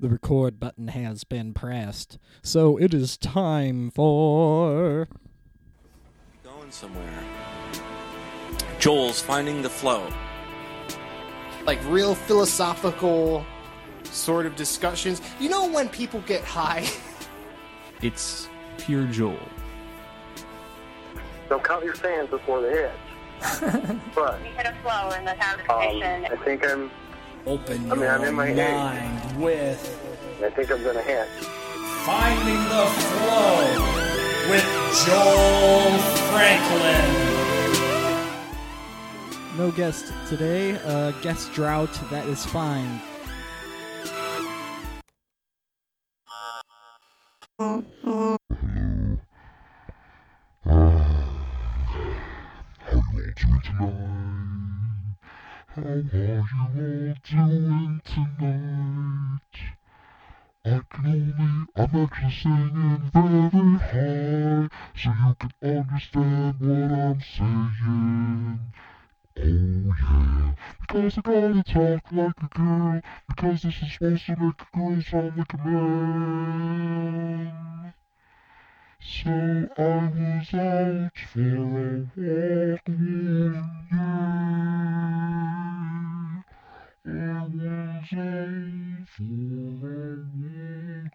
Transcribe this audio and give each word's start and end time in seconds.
The 0.00 0.08
record 0.08 0.60
button 0.60 0.88
has 0.88 1.24
been 1.24 1.52
pressed, 1.52 2.18
so 2.40 2.76
it 2.76 2.94
is 2.94 3.16
time 3.16 3.90
for. 3.90 5.08
Going 6.44 6.70
somewhere. 6.70 7.24
Joel's 8.78 9.20
finding 9.20 9.60
the 9.60 9.68
flow. 9.70 10.08
like 11.66 11.80
real 11.86 12.14
philosophical 12.14 13.44
sort 14.04 14.46
of 14.46 14.54
discussions. 14.54 15.20
You 15.40 15.48
know 15.50 15.68
when 15.68 15.88
people 15.88 16.20
get 16.22 16.44
high? 16.44 16.86
It's 18.00 18.48
pure 18.76 19.06
Joel. 19.06 19.36
Don't 21.48 21.64
count 21.64 21.84
your 21.84 21.96
fans 21.96 22.30
before 22.30 22.60
they 22.62 22.70
hit. 22.70 22.92
but 24.14 24.40
We 24.40 24.48
hit 24.50 24.66
a 24.66 24.74
flow 24.84 25.10
in 25.18 25.24
the 25.24 25.32
um, 25.32 25.58
conversation. 25.66 26.26
I 26.26 26.36
think 26.44 26.64
I'm. 26.64 26.92
Open 27.48 27.90
I 27.90 27.94
mean, 27.94 28.10
I'm 28.10 28.24
in 28.24 28.34
my 28.34 28.52
mind 28.52 29.42
with 29.42 29.80
I 30.44 30.50
think 30.50 30.70
I'm 30.70 30.84
gonna 30.84 31.00
hit. 31.00 31.26
Finding 32.04 32.62
the 32.68 32.86
Flow 33.08 33.64
with 34.50 34.66
Joel 35.06 35.98
Franklin. 36.28 37.08
No 39.56 39.70
guest 39.70 40.12
today. 40.28 40.78
Uh, 40.84 41.12
guest 41.22 41.50
drought. 41.54 41.92
That 42.10 42.26
is 42.26 42.44
fine. 42.44 43.00
How 47.58 47.82
you 47.92 48.22
all 52.92 53.08
doing 53.14 53.62
tonight? 53.64 54.27
How 55.78 55.84
are 55.84 55.98
you 55.98 56.42
all 56.58 56.74
doing 57.22 58.02
tonight? 58.04 59.54
I 60.64 60.80
can 60.90 61.06
only, 61.06 61.66
I'm 61.76 61.94
actually 62.02 62.32
singing 62.32 63.10
very 63.14 63.78
high, 63.78 64.66
so 64.96 65.10
you 65.10 65.36
can 65.38 65.52
understand 65.62 66.58
what 66.58 66.90
I'm 66.98 67.20
saying. 67.20 68.58
Oh 69.38 69.94
yeah, 70.02 70.54
because 70.80 71.16
I 71.16 71.20
gotta 71.20 71.62
talk 71.62 72.10
like 72.10 72.42
a 72.42 72.48
girl, 72.58 73.00
because 73.28 73.62
this 73.62 73.80
is 73.80 73.92
supposed 73.92 74.26
to 74.26 74.34
make 74.36 74.60
a 74.60 74.66
girl 74.76 75.00
sound 75.00 75.38
like 75.38 75.52
a 75.52 75.58
man. 75.58 77.94
So 79.00 79.30
I 79.78 80.08
was 80.12 80.52
out 80.54 81.16
for 81.32 81.40
a 81.40 82.06
walk 82.16 82.88
one. 83.92 85.67
I 87.08 87.10
was 87.10 87.64
out 87.64 88.04
for 89.08 89.22
a 89.22 89.24
one 89.80 90.28
day. 90.42 91.08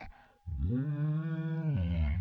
One 0.67 1.75
day. 1.75 2.17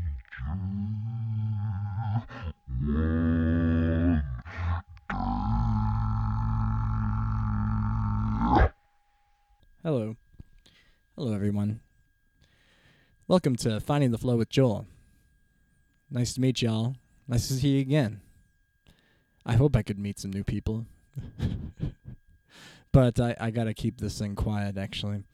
Hello. 9.82 10.16
Hello, 11.16 11.32
everyone. 11.32 11.80
Welcome 13.26 13.56
to 13.56 13.80
Finding 13.80 14.10
the 14.10 14.18
Flow 14.18 14.36
with 14.36 14.50
Joel. 14.50 14.86
Nice 16.10 16.34
to 16.34 16.42
meet 16.42 16.60
y'all. 16.60 16.96
Nice 17.26 17.48
to 17.48 17.54
see 17.54 17.68
you 17.68 17.80
again. 17.80 18.20
I 19.46 19.54
hope 19.54 19.74
I 19.76 19.82
could 19.82 19.98
meet 19.98 20.18
some 20.18 20.30
new 20.30 20.44
people. 20.44 20.84
but 22.92 23.18
I, 23.18 23.34
I 23.40 23.50
gotta 23.50 23.74
keep 23.74 23.98
this 24.00 24.18
thing 24.18 24.34
quiet, 24.34 24.76
actually. 24.78 25.24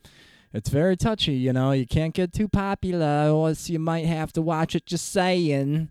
It's 0.52 0.70
very 0.70 0.96
touchy, 0.96 1.34
you 1.34 1.52
know. 1.52 1.72
You 1.72 1.86
can't 1.86 2.14
get 2.14 2.32
too 2.32 2.48
popular, 2.48 3.30
or 3.30 3.48
else 3.48 3.68
you 3.68 3.78
might 3.78 4.06
have 4.06 4.32
to 4.32 4.42
watch 4.42 4.74
it 4.74 4.86
just 4.86 5.10
saying. 5.10 5.90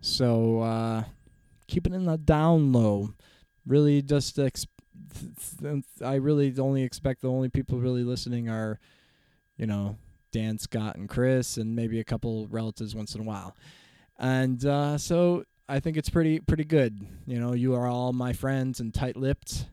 So, 0.00 0.60
uh, 0.60 1.04
keep 1.66 1.86
it 1.86 1.92
in 1.92 2.06
the 2.06 2.16
down 2.16 2.72
low. 2.72 3.12
Really 3.66 4.00
just 4.00 4.38
I 6.02 6.14
really 6.14 6.54
only 6.58 6.82
expect 6.82 7.20
the 7.20 7.30
only 7.30 7.48
people 7.48 7.78
really 7.78 8.04
listening 8.04 8.48
are, 8.48 8.78
you 9.56 9.66
know, 9.66 9.98
Dan, 10.32 10.58
Scott, 10.58 10.96
and 10.96 11.08
Chris, 11.08 11.56
and 11.56 11.76
maybe 11.76 12.00
a 12.00 12.04
couple 12.04 12.46
relatives 12.48 12.94
once 12.94 13.14
in 13.14 13.20
a 13.20 13.24
while. 13.24 13.54
And 14.18 14.64
uh, 14.64 14.96
so 14.96 15.44
I 15.68 15.80
think 15.80 15.96
it's 15.96 16.10
pretty 16.10 16.40
pretty 16.40 16.64
good. 16.64 17.06
You 17.26 17.38
know, 17.38 17.52
you 17.52 17.74
are 17.74 17.86
all 17.86 18.12
my 18.12 18.32
friends 18.32 18.80
and 18.80 18.94
tight-lipped, 18.94 19.66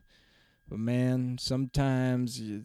but 0.68 0.78
man, 0.78 1.38
sometimes 1.38 2.40
you 2.40 2.62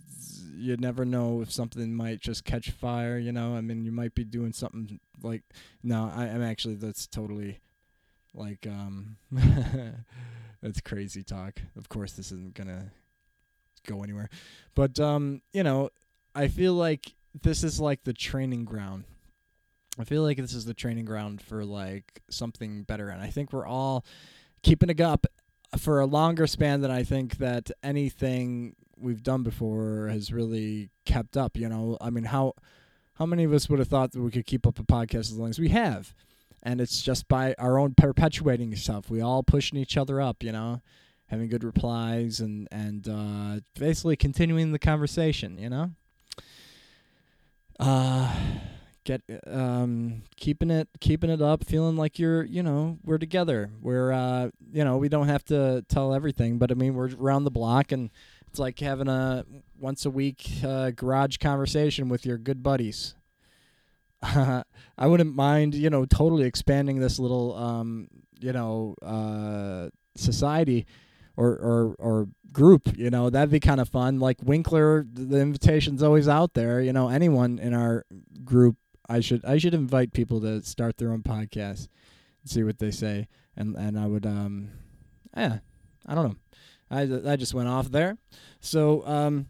you 0.55 0.77
never 0.77 1.05
know 1.05 1.41
if 1.41 1.51
something 1.51 1.93
might 1.93 2.19
just 2.19 2.43
catch 2.45 2.71
fire. 2.71 3.17
You 3.17 3.31
know, 3.31 3.55
I 3.55 3.61
mean, 3.61 3.85
you 3.85 3.91
might 3.91 4.13
be 4.13 4.23
doing 4.23 4.53
something 4.53 4.99
like 5.21 5.43
no, 5.81 6.11
I, 6.13 6.23
I'm 6.25 6.43
actually 6.43 6.75
that's 6.75 7.07
totally 7.07 7.59
like 8.33 8.67
um 8.67 9.17
that's 10.61 10.81
crazy 10.81 11.23
talk. 11.23 11.61
Of 11.77 11.89
course, 11.89 12.13
this 12.13 12.31
isn't 12.31 12.55
gonna 12.55 12.91
go 13.87 14.03
anywhere, 14.03 14.29
but 14.75 14.99
um, 14.99 15.41
you 15.53 15.63
know, 15.63 15.89
I 16.35 16.47
feel 16.49 16.73
like 16.73 17.13
this 17.41 17.63
is 17.63 17.79
like 17.79 18.03
the 18.03 18.13
training 18.13 18.65
ground. 18.65 19.05
I 19.99 20.05
feel 20.05 20.23
like 20.23 20.37
this 20.37 20.55
is 20.55 20.65
the 20.65 20.73
training 20.73 21.05
ground 21.05 21.41
for 21.41 21.63
like 21.63 22.21
something 22.29 22.83
better, 22.83 23.09
and 23.09 23.21
I 23.21 23.27
think 23.27 23.53
we're 23.53 23.67
all 23.67 24.03
keeping 24.63 24.89
it 24.89 25.01
up 25.01 25.27
for 25.77 25.99
a 25.99 26.05
longer 26.05 26.47
span 26.47 26.81
than 26.81 26.91
I 26.91 27.03
think 27.03 27.37
that 27.37 27.71
anything 27.81 28.75
we've 28.97 29.23
done 29.23 29.43
before 29.43 30.07
has 30.09 30.31
really 30.31 30.89
kept 31.05 31.35
up. 31.37 31.57
You 31.57 31.69
know, 31.69 31.97
I 32.01 32.09
mean, 32.09 32.25
how 32.25 32.53
how 33.15 33.25
many 33.25 33.43
of 33.43 33.53
us 33.53 33.69
would 33.69 33.79
have 33.79 33.87
thought 33.87 34.11
that 34.11 34.21
we 34.21 34.31
could 34.31 34.45
keep 34.45 34.65
up 34.65 34.79
a 34.79 34.83
podcast 34.83 35.31
as 35.31 35.37
long 35.37 35.49
as 35.49 35.59
we 35.59 35.69
have? 35.69 36.13
And 36.61 36.79
it's 36.79 37.01
just 37.01 37.27
by 37.27 37.55
our 37.57 37.77
own 37.77 37.93
perpetuating 37.95 38.75
stuff. 38.75 39.09
We 39.09 39.19
all 39.21 39.43
pushing 39.43 39.77
each 39.77 39.97
other 39.97 40.21
up, 40.21 40.43
you 40.43 40.51
know, 40.53 40.81
having 41.27 41.49
good 41.49 41.63
replies 41.63 42.39
and 42.39 42.67
and 42.71 43.07
uh, 43.07 43.59
basically 43.77 44.15
continuing 44.15 44.71
the 44.71 44.79
conversation, 44.79 45.57
you 45.57 45.69
know 45.69 45.91
uh 47.79 48.33
get 49.03 49.21
um 49.47 50.23
keeping 50.35 50.71
it 50.71 50.87
keeping 50.99 51.29
it 51.29 51.41
up 51.41 51.65
feeling 51.65 51.95
like 51.95 52.19
you're 52.19 52.43
you 52.43 52.63
know 52.63 52.97
we're 53.03 53.17
together. 53.17 53.69
We're 53.81 54.11
uh 54.11 54.49
you 54.71 54.83
know 54.83 54.97
we 54.97 55.09
don't 55.09 55.27
have 55.27 55.43
to 55.45 55.85
tell 55.87 56.13
everything 56.13 56.57
but 56.57 56.71
i 56.71 56.73
mean 56.73 56.95
we're 56.95 57.11
around 57.15 57.43
the 57.43 57.51
block 57.51 57.91
and 57.91 58.09
it's 58.47 58.59
like 58.59 58.79
having 58.79 59.07
a 59.07 59.45
once 59.79 60.05
a 60.05 60.11
week 60.11 60.47
uh, 60.63 60.91
garage 60.91 61.37
conversation 61.37 62.07
with 62.07 62.23
your 62.23 62.37
good 62.37 62.61
buddies. 62.61 63.15
I 64.21 64.63
wouldn't 65.01 65.35
mind 65.35 65.73
you 65.73 65.89
know 65.89 66.05
totally 66.05 66.43
expanding 66.43 66.99
this 66.99 67.17
little 67.17 67.55
um 67.55 68.09
you 68.39 68.53
know 68.53 68.95
uh 69.01 69.89
society 70.15 70.85
or 71.35 71.49
or 71.49 71.95
or 71.97 72.27
group 72.51 72.95
you 72.95 73.09
know 73.09 73.31
that'd 73.31 73.49
be 73.49 73.59
kind 73.59 73.81
of 73.81 73.89
fun. 73.89 74.19
Like 74.19 74.37
winkler 74.43 75.05
the 75.11 75.39
invitation's 75.39 76.03
always 76.03 76.27
out 76.27 76.53
there 76.53 76.79
you 76.79 76.93
know 76.93 77.09
anyone 77.09 77.57
in 77.57 77.73
our 77.73 78.05
group 78.43 78.77
i 79.09 79.19
should 79.19 79.43
i 79.45 79.57
should 79.57 79.73
invite 79.73 80.13
people 80.13 80.41
to 80.41 80.61
start 80.63 80.97
their 80.97 81.11
own 81.11 81.21
podcast 81.21 81.87
and 82.41 82.49
see 82.49 82.63
what 82.63 82.79
they 82.79 82.91
say 82.91 83.27
and 83.55 83.75
and 83.75 83.99
i 83.99 84.05
would 84.05 84.25
um 84.25 84.69
yeah 85.35 85.59
i 86.05 86.15
don't 86.15 86.29
know 86.29 86.35
i 86.91 87.31
i 87.31 87.35
just 87.35 87.53
went 87.53 87.69
off 87.69 87.89
there 87.91 88.17
so 88.59 89.05
um 89.07 89.47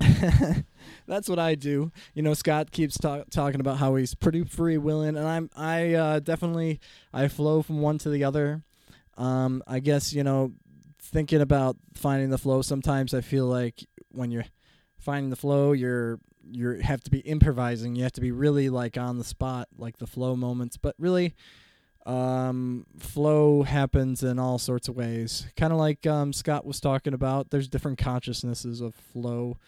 that's 1.08 1.28
what 1.28 1.40
I 1.40 1.56
do. 1.56 1.90
You 2.14 2.22
know, 2.22 2.32
Scott 2.32 2.70
keeps 2.70 2.96
ta- 2.96 3.24
talking 3.32 3.58
about 3.60 3.78
how 3.78 3.96
he's 3.96 4.14
pretty 4.14 4.44
free 4.44 4.78
willing, 4.78 5.16
and 5.16 5.26
I'm 5.26 5.50
I 5.56 5.94
uh, 5.94 6.20
definitely 6.20 6.78
I 7.12 7.26
flow 7.26 7.62
from 7.62 7.80
one 7.80 7.98
to 7.98 8.08
the 8.08 8.22
other. 8.22 8.62
Um, 9.16 9.60
I 9.66 9.80
guess 9.80 10.12
you 10.12 10.22
know 10.22 10.52
thinking 11.10 11.40
about 11.40 11.76
finding 11.94 12.30
the 12.30 12.38
flow 12.38 12.60
sometimes 12.62 13.14
i 13.14 13.20
feel 13.20 13.46
like 13.46 13.86
when 14.10 14.30
you're 14.30 14.44
finding 14.98 15.30
the 15.30 15.36
flow 15.36 15.72
you're 15.72 16.18
you 16.50 16.80
have 16.82 17.02
to 17.02 17.10
be 17.10 17.20
improvising. 17.20 17.96
You 17.96 18.02
have 18.04 18.12
to 18.12 18.20
be 18.20 18.32
really 18.32 18.68
like 18.68 18.96
on 18.96 19.18
the 19.18 19.24
spot 19.24 19.68
like 19.76 19.98
the 19.98 20.06
flow 20.06 20.36
moments. 20.36 20.76
But 20.76 20.94
really 20.98 21.34
um, 22.06 22.86
flow 22.98 23.62
happens 23.62 24.22
in 24.22 24.38
all 24.38 24.58
sorts 24.58 24.88
of 24.88 24.96
ways. 24.96 25.46
Kind 25.56 25.72
of 25.72 25.78
like 25.78 26.06
um, 26.06 26.32
scott 26.32 26.64
was 26.64 26.80
talking 26.80 27.14
about 27.14 27.50
there's 27.50 27.68
different 27.68 27.98
consciousnesses 27.98 28.80
of 28.80 28.94
flow. 28.94 29.58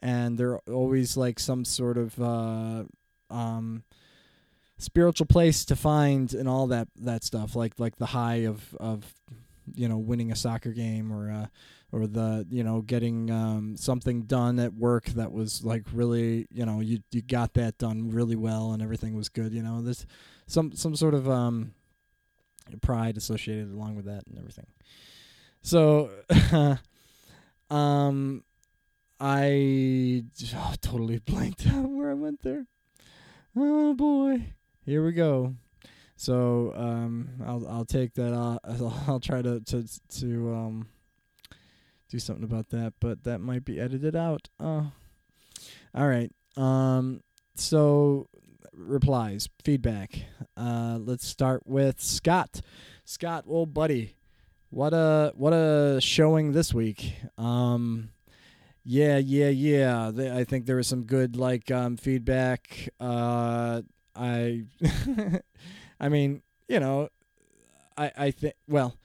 And 0.00 0.38
they're 0.38 0.58
always 0.68 1.16
like 1.16 1.38
some 1.40 1.64
sort 1.64 1.96
of 1.96 2.20
uh, 2.20 2.84
um, 3.30 3.82
spiritual 4.78 5.26
place 5.26 5.64
to 5.64 5.76
find 5.76 6.32
and 6.34 6.48
all 6.48 6.66
that 6.68 6.88
that 6.96 7.24
stuff. 7.24 7.56
Like 7.56 7.78
like 7.78 7.96
the 7.96 8.06
high 8.06 8.44
of 8.44 8.74
of 8.78 9.14
you 9.76 9.88
know 9.88 9.98
winning 9.98 10.32
a 10.32 10.36
soccer 10.36 10.72
game 10.72 11.12
or 11.12 11.30
uh, 11.30 11.46
or 11.92 12.06
the 12.06 12.46
you 12.50 12.64
know 12.64 12.80
getting 12.82 13.30
um, 13.30 13.76
something 13.76 14.22
done 14.22 14.58
at 14.58 14.74
work 14.74 15.06
that 15.06 15.32
was 15.32 15.64
like 15.64 15.82
really 15.92 16.46
you 16.50 16.66
know 16.66 16.80
you 16.80 17.00
you 17.10 17.22
got 17.22 17.54
that 17.54 17.78
done 17.78 18.10
really 18.10 18.36
well 18.36 18.72
and 18.72 18.82
everything 18.82 19.14
was 19.14 19.28
good 19.28 19.52
you 19.52 19.62
know 19.62 19.82
there's 19.82 20.06
some 20.46 20.72
some 20.72 20.96
sort 20.96 21.14
of 21.14 21.28
um 21.28 21.72
pride 22.82 23.16
associated 23.16 23.70
along 23.70 23.94
with 23.94 24.06
that 24.06 24.26
and 24.26 24.38
everything 24.38 24.66
so 25.62 26.10
um 27.70 28.42
I 29.18 30.24
oh, 30.54 30.74
totally 30.80 31.18
blanked 31.24 31.66
out 31.68 31.88
where 31.88 32.10
I 32.10 32.14
went 32.14 32.42
there. 32.42 32.66
Oh 33.56 33.94
boy, 33.94 34.52
here 34.84 35.04
we 35.04 35.12
go. 35.12 35.54
So 36.16 36.72
um, 36.74 37.28
I'll 37.46 37.66
I'll 37.68 37.84
take 37.84 38.14
that. 38.14 38.32
I'll, 38.64 39.02
I'll 39.06 39.20
try 39.20 39.42
to 39.42 39.60
to 39.60 39.84
to 40.20 40.54
um 40.54 40.88
do 42.08 42.18
something 42.18 42.44
about 42.44 42.70
that, 42.70 42.94
but 43.00 43.24
that 43.24 43.40
might 43.40 43.64
be 43.64 43.80
edited 43.80 44.14
out. 44.14 44.48
Uh, 44.60 44.84
all 45.94 46.08
right. 46.08 46.30
Um, 46.56 47.22
so 47.54 48.28
replies, 48.72 49.48
feedback. 49.64 50.20
Uh, 50.56 50.98
let's 51.00 51.26
start 51.26 51.66
with 51.66 52.00
Scott. 52.00 52.60
Scott, 53.04 53.44
old 53.48 53.72
buddy, 53.74 54.16
what 54.70 54.92
a 54.92 55.32
what 55.36 55.52
a 55.52 55.98
showing 56.00 56.52
this 56.52 56.74
week. 56.74 57.14
Um, 57.38 58.10
yeah, 58.84 59.18
yeah, 59.18 59.48
yeah. 59.48 60.12
I 60.34 60.44
think 60.44 60.66
there 60.66 60.76
was 60.76 60.86
some 60.86 61.04
good 61.04 61.36
like 61.36 61.70
um, 61.70 61.96
feedback. 61.96 62.88
Uh, 63.00 63.82
I, 64.14 64.64
I 66.00 66.08
mean, 66.08 66.42
you 66.68 66.80
know, 66.80 67.08
I 67.96 68.12
I 68.16 68.30
think 68.30 68.54
well, 68.68 68.96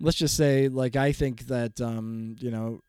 let's 0.00 0.16
just 0.16 0.36
say 0.36 0.68
like 0.68 0.96
I 0.96 1.12
think 1.12 1.46
that 1.46 1.80
um, 1.80 2.36
you 2.40 2.50
know, 2.50 2.80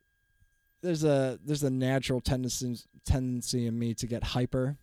there's 0.81 1.03
a 1.03 1.39
there's 1.44 1.63
a 1.63 1.69
natural 1.69 2.21
tendency 2.21 2.77
tendency 3.05 3.67
in 3.67 3.77
me 3.77 3.94
to 3.95 4.07
get 4.07 4.23
hyper. 4.23 4.77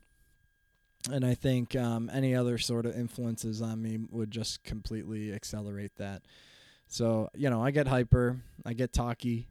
And 1.11 1.25
I 1.25 1.33
think 1.33 1.75
um, 1.77 2.11
any 2.13 2.35
other 2.35 2.59
sort 2.59 2.85
of 2.85 2.95
influences 2.95 3.63
on 3.63 3.81
me 3.81 4.01
would 4.11 4.31
just 4.31 4.63
completely 4.65 5.33
accelerate 5.33 5.93
that. 5.97 6.23
So 6.89 7.31
you 7.35 7.49
know, 7.49 7.63
I 7.65 7.71
get 7.71 7.87
hyper, 7.87 8.43
I 8.67 8.75
get 8.75 8.93
talky, 8.93 9.49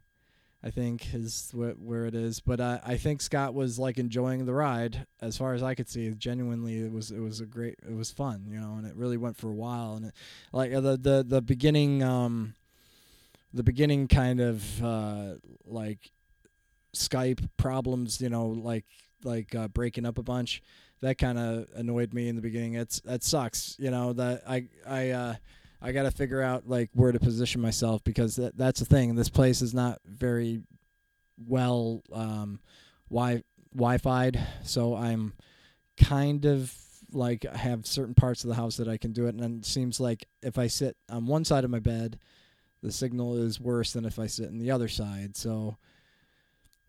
I 0.62 0.70
think 0.70 1.14
is 1.14 1.50
wh- 1.52 1.80
where 1.82 2.04
it 2.06 2.14
is. 2.14 2.40
But 2.40 2.60
I, 2.60 2.80
I 2.84 2.96
think 2.96 3.22
Scott 3.22 3.54
was 3.54 3.78
like 3.78 3.98
enjoying 3.98 4.44
the 4.44 4.52
ride 4.52 5.06
as 5.20 5.36
far 5.36 5.54
as 5.54 5.62
I 5.62 5.74
could 5.74 5.88
see. 5.88 6.10
Genuinely, 6.10 6.78
it 6.78 6.92
was 6.92 7.10
it 7.10 7.20
was 7.20 7.40
a 7.40 7.46
great, 7.46 7.76
it 7.86 7.94
was 7.94 8.10
fun, 8.10 8.46
you 8.48 8.60
know, 8.60 8.74
and 8.76 8.86
it 8.86 8.94
really 8.94 9.16
went 9.16 9.36
for 9.36 9.48
a 9.48 9.54
while. 9.54 9.94
And 9.94 10.06
it, 10.06 10.14
like 10.52 10.72
uh, 10.72 10.80
the 10.80 10.96
the 10.96 11.24
the 11.26 11.42
beginning, 11.42 12.02
um, 12.02 12.54
the 13.54 13.62
beginning 13.62 14.06
kind 14.06 14.40
of 14.40 14.84
uh, 14.84 15.34
like 15.64 16.12
Skype 16.94 17.48
problems, 17.56 18.20
you 18.20 18.28
know, 18.28 18.48
like 18.48 18.84
like 19.24 19.54
uh, 19.54 19.68
breaking 19.68 20.04
up 20.04 20.18
a 20.18 20.22
bunch. 20.22 20.62
That 21.00 21.16
kind 21.16 21.38
of 21.38 21.66
annoyed 21.74 22.12
me 22.12 22.28
in 22.28 22.36
the 22.36 22.42
beginning. 22.42 22.74
It's 22.74 23.00
that 23.00 23.22
sucks, 23.22 23.76
you 23.78 23.90
know. 23.90 24.12
That 24.12 24.42
I 24.46 24.66
I. 24.86 25.38
I 25.82 25.92
got 25.92 26.02
to 26.02 26.10
figure 26.10 26.42
out 26.42 26.68
like 26.68 26.90
where 26.92 27.12
to 27.12 27.18
position 27.18 27.60
myself 27.60 28.04
because 28.04 28.36
that, 28.36 28.56
that's 28.56 28.80
the 28.80 28.86
thing. 28.86 29.14
This 29.14 29.28
place 29.28 29.62
is 29.62 29.72
not 29.72 29.98
very 30.04 30.62
well 31.46 32.02
um, 32.12 32.60
wi 33.10 33.42
Wi-Fi'd, 33.74 34.38
so 34.64 34.96
I'm 34.96 35.32
kind 35.96 36.44
of 36.44 36.74
like 37.12 37.46
I 37.46 37.56
have 37.56 37.86
certain 37.86 38.14
parts 38.14 38.44
of 38.44 38.48
the 38.48 38.56
house 38.56 38.76
that 38.76 38.88
I 38.88 38.96
can 38.96 39.12
do 39.12 39.26
it, 39.26 39.34
and 39.34 39.60
it 39.60 39.66
seems 39.66 40.00
like 40.00 40.26
if 40.42 40.58
I 40.58 40.66
sit 40.66 40.96
on 41.08 41.26
one 41.26 41.44
side 41.44 41.64
of 41.64 41.70
my 41.70 41.78
bed, 41.78 42.18
the 42.82 42.92
signal 42.92 43.36
is 43.36 43.60
worse 43.60 43.92
than 43.92 44.04
if 44.04 44.18
I 44.18 44.26
sit 44.26 44.48
on 44.48 44.58
the 44.58 44.70
other 44.70 44.88
side. 44.88 45.36
So 45.36 45.76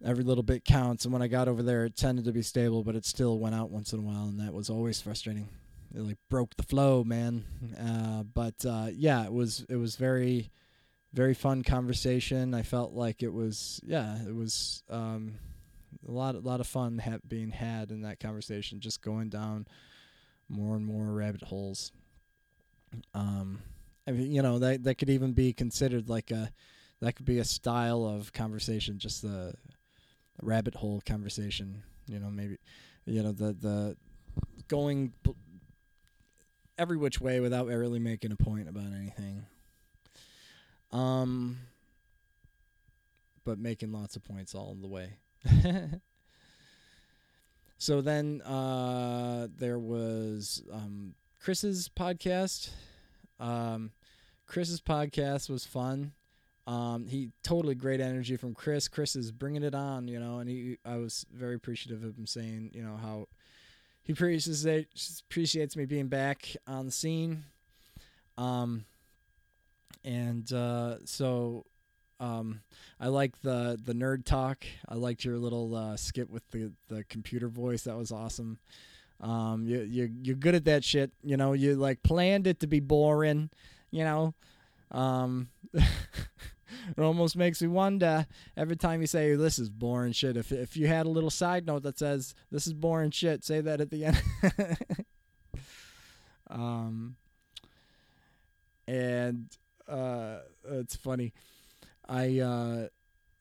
every 0.04 0.24
little 0.24 0.44
bit 0.44 0.66
counts. 0.66 1.06
And 1.06 1.14
when 1.14 1.22
I 1.22 1.28
got 1.28 1.48
over 1.48 1.62
there, 1.62 1.86
it 1.86 1.96
tended 1.96 2.26
to 2.26 2.32
be 2.32 2.42
stable, 2.42 2.84
but 2.84 2.96
it 2.96 3.06
still 3.06 3.40
went 3.40 3.56
out 3.56 3.70
once 3.70 3.94
in 3.94 4.00
a 4.00 4.04
while, 4.04 4.26
and 4.26 4.40
that 4.40 4.54
was 4.54 4.70
always 4.70 5.02
frustrating 5.02 5.48
it 5.94 6.02
like 6.02 6.18
broke 6.30 6.56
the 6.56 6.64
flow, 6.64 7.04
man. 7.04 7.44
Uh, 7.80 8.24
but 8.24 8.66
uh, 8.66 8.88
yeah, 8.94 9.26
it 9.26 9.34
was 9.34 9.66
it 9.70 9.76
was 9.76 9.96
very 9.96 10.52
very 11.14 11.34
fun 11.34 11.64
conversation. 11.64 12.54
I 12.54 12.62
felt 12.62 12.94
like 12.94 13.22
it 13.24 13.34
was 13.34 13.80
yeah, 13.84 14.18
it 14.28 14.36
was 14.36 14.84
um, 14.90 15.36
a 16.08 16.12
lot 16.12 16.36
a 16.36 16.40
lot 16.40 16.60
of 16.60 16.68
fun 16.68 17.00
ha- 17.00 17.20
being 17.28 17.50
had 17.52 17.92
in 17.92 18.02
that 18.02 18.20
conversation. 18.20 18.80
Just 18.80 19.02
going 19.02 19.30
down 19.30 19.68
more 20.48 20.76
and 20.76 20.86
more 20.86 21.06
rabbit 21.06 21.44
holes. 21.44 21.92
Um, 23.14 23.60
I 24.08 24.12
mean, 24.12 24.32
you 24.32 24.42
know 24.42 24.60
that 24.60 24.84
that 24.84 24.96
could 24.96 25.10
even 25.10 25.34
be 25.34 25.54
considered 25.54 26.10
like 26.10 26.32
a 26.32 26.52
that 27.02 27.16
could 27.16 27.26
be 27.26 27.40
a 27.40 27.46
style 27.46 28.06
of 28.06 28.32
conversation, 28.32 29.00
just 29.00 29.22
the 29.22 29.54
rabbit 30.42 30.76
hole 30.76 31.02
conversation. 31.06 31.84
You 32.08 32.20
know, 32.20 32.30
maybe 32.30 32.58
you 33.06 33.24
know 33.24 33.32
the 33.32 33.54
the 33.54 33.98
going 34.68 35.14
every 36.78 36.98
which 36.98 37.22
way 37.22 37.40
without 37.40 37.68
really 37.68 38.00
making 38.00 38.32
a 38.32 38.36
point 38.36 38.68
about 38.68 38.92
anything. 38.94 39.46
Um, 40.92 41.58
but 43.46 43.58
making 43.58 43.92
lots 43.92 44.16
of 44.16 44.24
points 44.24 44.54
all 44.54 44.76
the 44.80 44.88
way. 44.88 45.18
so 47.78 48.02
then 48.02 48.42
uh, 48.42 49.48
there 49.58 49.80
was 49.80 50.64
um, 50.72 51.16
Chris's 51.42 51.90
podcast. 51.90 52.70
Um, 53.40 53.92
Chris's 54.46 54.82
podcast 54.82 55.50
was 55.50 55.66
fun. 55.66 56.14
Um, 56.68 57.08
he 57.08 57.32
totally 57.44 57.74
great 57.74 58.00
energy 58.00 58.38
from 58.38 58.54
Chris. 58.54 58.88
Chris 58.88 59.16
is 59.16 59.32
bringing 59.32 59.64
it 59.64 59.74
on, 59.74 60.08
you 60.08 60.20
know, 60.20 60.40
and 60.40 60.50
he 60.50 60.78
I 60.86 60.98
was 60.98 61.26
very 61.34 61.56
appreciative 61.56 62.04
of 62.04 62.18
him 62.18 62.28
saying, 62.28 62.72
you 62.74 62.84
know, 62.84 62.98
how 62.98 63.28
he 64.04 64.14
appreciates 64.14 65.24
appreciates 65.30 65.76
me 65.76 65.86
being 65.86 66.08
back 66.08 66.56
on 66.68 66.86
the 66.86 66.92
scene. 66.92 67.44
Um, 68.38 68.86
and 70.04 70.52
uh, 70.52 70.98
so 71.06 71.66
um, 72.20 72.62
I 73.00 73.08
like 73.08 73.42
the 73.42 73.80
the 73.84 73.94
nerd 73.94 74.26
talk. 74.26 74.66
I 74.88 74.96
liked 74.96 75.26
your 75.26 75.38
little 75.38 75.76
uh, 75.76 75.98
skit 75.98 76.30
with 76.30 76.48
the 76.52 76.72
the 76.88 77.04
computer 77.06 77.48
voice. 77.48 77.84
That 77.84 77.98
was 77.98 78.12
awesome. 78.12 78.60
Um, 79.20 79.66
you 79.66 79.82
you 79.82 80.10
you're 80.22 80.36
good 80.36 80.56
at 80.56 80.66
that 80.66 80.84
shit. 80.84 81.12
You 81.24 81.38
know, 81.38 81.54
you 81.54 81.76
like 81.76 82.04
planned 82.04 82.48
it 82.48 82.60
to 82.62 82.68
be 82.68 82.80
boring. 82.80 83.50
You 83.92 84.04
know, 84.04 84.34
um, 84.92 85.50
it 86.98 87.02
almost 87.02 87.36
makes 87.36 87.62
me 87.62 87.68
wonder 87.68 88.26
every 88.56 88.76
time 88.76 89.02
you 89.02 89.08
say 89.08 89.36
this 89.36 89.60
is 89.60 89.70
boring 89.70 90.14
shit. 90.14 90.38
If 90.38 90.52
if 90.52 90.76
you 90.78 90.88
had 90.88 91.06
a 91.06 91.10
little 91.10 91.30
side 91.30 91.66
note 91.66 91.84
that 91.84 92.00
says 92.00 92.34
this 92.52 92.68
is 92.68 92.74
boring 92.74 93.12
shit, 93.12 93.44
say 93.44 93.62
that 93.62 93.82
at 93.82 93.90
the 93.90 94.06
end. 94.06 94.22
um, 96.50 97.16
and 98.88 99.46
uh, 99.88 100.40
it's 100.66 100.96
funny. 100.96 101.34
I 102.08 102.40
uh, 102.40 102.88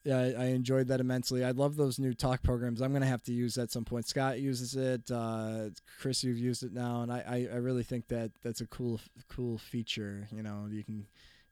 yeah, 0.04 0.18
I 0.38 0.46
enjoyed 0.46 0.88
that 0.88 1.00
immensely. 1.00 1.44
I 1.44 1.50
love 1.50 1.76
those 1.76 1.98
new 1.98 2.14
talk 2.14 2.42
programs. 2.42 2.80
I'm 2.80 2.92
gonna 2.92 3.06
have 3.06 3.22
to 3.24 3.32
use 3.32 3.56
that 3.56 3.64
at 3.64 3.70
some 3.70 3.84
point. 3.84 4.06
Scott 4.06 4.40
uses 4.40 4.74
it. 4.74 5.10
Uh, 5.10 5.70
Chris, 5.98 6.24
you've 6.24 6.38
used 6.38 6.62
it 6.62 6.72
now, 6.72 7.02
and 7.02 7.12
I, 7.12 7.22
I, 7.26 7.54
I 7.54 7.56
really 7.56 7.82
think 7.82 8.08
that 8.08 8.30
that's 8.42 8.62
a 8.62 8.66
cool 8.66 9.00
cool 9.28 9.58
feature. 9.58 10.26
You 10.32 10.42
know, 10.42 10.68
you 10.70 10.84
can 10.84 11.06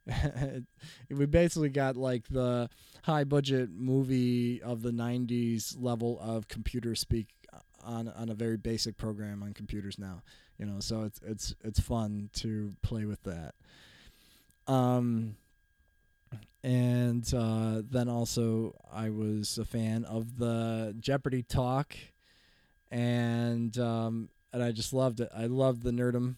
we 1.09 1.25
basically 1.25 1.69
got 1.69 1.97
like 1.97 2.27
the 2.29 2.69
high 3.03 3.23
budget 3.23 3.69
movie 3.71 4.61
of 4.61 4.81
the 4.81 4.91
90s 4.91 5.75
level 5.79 6.19
of 6.21 6.47
computer 6.47 6.95
speak 6.95 7.27
on 7.83 8.09
on 8.09 8.29
a 8.29 8.33
very 8.33 8.57
basic 8.57 8.97
program 8.97 9.41
on 9.41 9.53
computers 9.53 9.97
now 9.97 10.21
you 10.57 10.65
know 10.65 10.79
so 10.79 11.03
it's 11.03 11.19
it's 11.25 11.55
it's 11.63 11.79
fun 11.79 12.29
to 12.33 12.73
play 12.81 13.05
with 13.05 13.23
that 13.23 13.55
um 14.67 15.35
and 16.63 17.31
uh, 17.33 17.81
then 17.89 18.09
also 18.09 18.75
I 18.91 19.09
was 19.09 19.57
a 19.57 19.65
fan 19.65 20.03
of 20.05 20.37
the 20.37 20.95
Jeopardy 20.99 21.43
talk, 21.43 21.95
and 22.91 23.77
um, 23.77 24.29
and 24.51 24.61
I 24.61 24.71
just 24.71 24.93
loved 24.93 25.21
it. 25.21 25.29
I 25.35 25.45
loved 25.45 25.83
the 25.83 25.91
nerdum. 25.91 26.35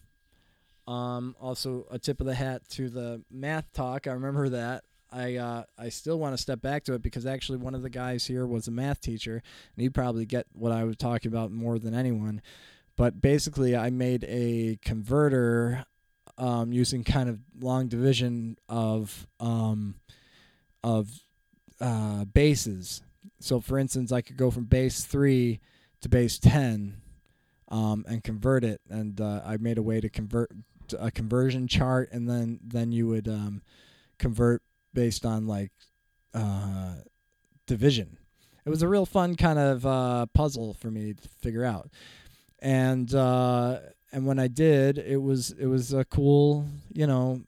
Um, 0.87 1.35
also, 1.39 1.85
a 1.91 1.99
tip 1.99 2.19
of 2.19 2.25
the 2.25 2.35
hat 2.35 2.67
to 2.69 2.89
the 2.89 3.21
math 3.29 3.71
talk. 3.73 4.07
I 4.07 4.11
remember 4.11 4.49
that. 4.49 4.83
I 5.11 5.35
uh, 5.35 5.63
I 5.77 5.89
still 5.89 6.17
want 6.17 6.35
to 6.35 6.41
step 6.41 6.61
back 6.61 6.85
to 6.85 6.93
it 6.93 7.01
because 7.01 7.25
actually 7.25 7.57
one 7.57 7.75
of 7.75 7.81
the 7.81 7.89
guys 7.89 8.25
here 8.25 8.45
was 8.47 8.67
a 8.67 8.71
math 8.71 9.01
teacher, 9.01 9.33
and 9.33 9.81
he'd 9.81 9.93
probably 9.93 10.25
get 10.25 10.47
what 10.53 10.71
I 10.71 10.83
was 10.85 10.95
talking 10.95 11.31
about 11.31 11.51
more 11.51 11.77
than 11.79 11.93
anyone. 11.93 12.41
But 12.95 13.21
basically, 13.21 13.75
I 13.75 13.89
made 13.89 14.25
a 14.27 14.79
converter 14.83 15.85
um, 16.37 16.71
using 16.71 17.03
kind 17.03 17.29
of 17.29 17.39
long 17.59 17.87
division 17.87 18.57
of 18.69 19.27
um, 19.39 19.95
of 20.83 21.09
uh, 21.79 22.25
bases. 22.25 23.01
So, 23.39 23.59
for 23.59 23.77
instance, 23.77 24.11
I 24.11 24.21
could 24.21 24.37
go 24.37 24.49
from 24.49 24.65
base 24.65 25.03
three 25.03 25.59
to 26.01 26.09
base 26.09 26.39
ten 26.39 27.01
um, 27.67 28.05
and 28.07 28.23
convert 28.23 28.63
it, 28.63 28.81
and 28.89 29.19
uh, 29.19 29.41
I 29.45 29.57
made 29.57 29.77
a 29.77 29.83
way 29.83 29.99
to 29.99 30.09
convert 30.09 30.51
a 30.99 31.11
conversion 31.11 31.67
chart, 31.67 32.09
and 32.11 32.29
then 32.29 32.59
then 32.63 32.91
you 32.91 33.07
would 33.07 33.27
um, 33.27 33.61
convert 34.17 34.61
based 34.93 35.25
on 35.25 35.47
like 35.47 35.71
uh, 36.33 36.95
division. 37.67 38.17
It 38.65 38.69
was 38.69 38.81
a 38.83 38.87
real 38.87 39.05
fun 39.05 39.35
kind 39.35 39.57
of 39.57 39.85
uh, 39.85 40.25
puzzle 40.27 40.75
for 40.75 40.91
me 40.91 41.13
to 41.13 41.29
figure 41.41 41.65
out, 41.65 41.89
and 42.59 43.13
uh, 43.13 43.79
and 44.11 44.25
when 44.25 44.39
I 44.39 44.47
did, 44.47 44.97
it 44.97 45.21
was 45.21 45.51
it 45.51 45.67
was 45.67 45.93
a 45.93 46.05
cool 46.05 46.65
you 46.93 47.07
know 47.07 47.41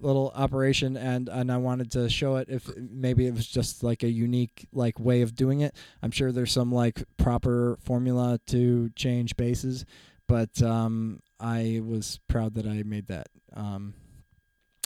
little 0.00 0.32
operation, 0.34 0.96
and 0.96 1.28
and 1.28 1.50
I 1.50 1.56
wanted 1.56 1.90
to 1.92 2.08
show 2.08 2.36
it. 2.36 2.48
If 2.48 2.70
maybe 2.76 3.26
it 3.26 3.34
was 3.34 3.46
just 3.46 3.82
like 3.82 4.02
a 4.02 4.10
unique 4.10 4.68
like 4.72 4.98
way 5.00 5.22
of 5.22 5.34
doing 5.34 5.60
it. 5.60 5.74
I'm 6.02 6.10
sure 6.10 6.32
there's 6.32 6.52
some 6.52 6.72
like 6.72 7.02
proper 7.16 7.78
formula 7.82 8.38
to 8.48 8.90
change 8.90 9.36
bases, 9.36 9.84
but 10.26 10.62
um, 10.62 11.20
I 11.40 11.80
was 11.84 12.18
proud 12.28 12.54
that 12.54 12.66
I 12.66 12.82
made 12.82 13.06
that. 13.08 13.28
Um, 13.54 13.94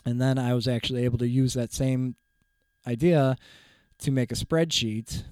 and 0.05 0.21
then 0.21 0.39
I 0.39 0.55
was 0.55 0.69
actually 0.69 1.05
able 1.05 1.19
to 1.19 1.29
use 1.29 1.55
that 1.55 1.73
same 1.73 2.17
idea 2.87 3.37
to 3.99 4.11
make 4.11 4.33
a 4.33 4.37
spreadsheet 4.37 5.23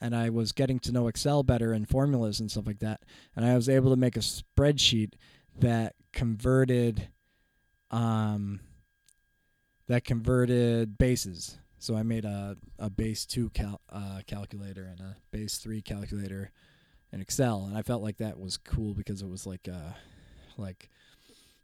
and 0.00 0.14
I 0.14 0.30
was 0.30 0.52
getting 0.52 0.78
to 0.80 0.92
know 0.92 1.08
Excel 1.08 1.42
better 1.42 1.72
and 1.72 1.88
formulas 1.88 2.40
and 2.40 2.50
stuff 2.50 2.66
like 2.66 2.78
that. 2.80 3.02
And 3.34 3.44
I 3.44 3.54
was 3.54 3.68
able 3.68 3.90
to 3.90 3.96
make 3.96 4.16
a 4.16 4.20
spreadsheet 4.20 5.14
that 5.58 5.94
converted 6.12 7.08
um 7.90 8.60
that 9.88 10.04
converted 10.04 10.98
bases. 10.98 11.58
So 11.78 11.96
I 11.96 12.02
made 12.02 12.24
a, 12.24 12.56
a 12.78 12.90
base 12.90 13.24
two 13.24 13.50
cal- 13.50 13.80
uh, 13.90 14.20
calculator 14.26 14.84
and 14.84 15.00
a 15.00 15.16
base 15.30 15.58
three 15.58 15.80
calculator 15.80 16.50
in 17.12 17.20
Excel, 17.20 17.64
and 17.64 17.76
I 17.76 17.82
felt 17.82 18.02
like 18.02 18.18
that 18.18 18.38
was 18.38 18.58
cool 18.58 18.94
because 18.94 19.22
it 19.22 19.28
was 19.28 19.46
like 19.46 19.68
uh 19.68 19.92
like 20.58 20.88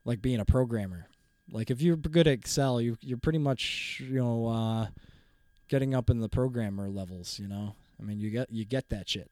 like 0.05 0.23
being 0.23 0.41
a 0.41 0.45
programmer. 0.45 1.07
Like 1.51 1.71
if 1.71 1.83
you're 1.83 1.97
good 1.97 2.27
at 2.27 2.33
Excel, 2.33 2.81
you 2.81 2.97
you're 3.01 3.19
pretty 3.19 3.39
much 3.39 4.01
you 4.05 4.21
know 4.21 4.47
uh, 4.47 4.87
getting 5.69 5.95
up 5.95 6.11
in 6.11 6.21
the 6.21 6.29
programmer 6.29 6.89
levels. 6.89 7.39
You 7.39 7.49
know, 7.49 7.75
I 8.01 8.05
mean 8.05 8.19
you 8.19 8.31
get 8.31 8.51
you 8.51 8.65
get 8.65 8.89
that 8.91 9.09
shit. 9.09 9.31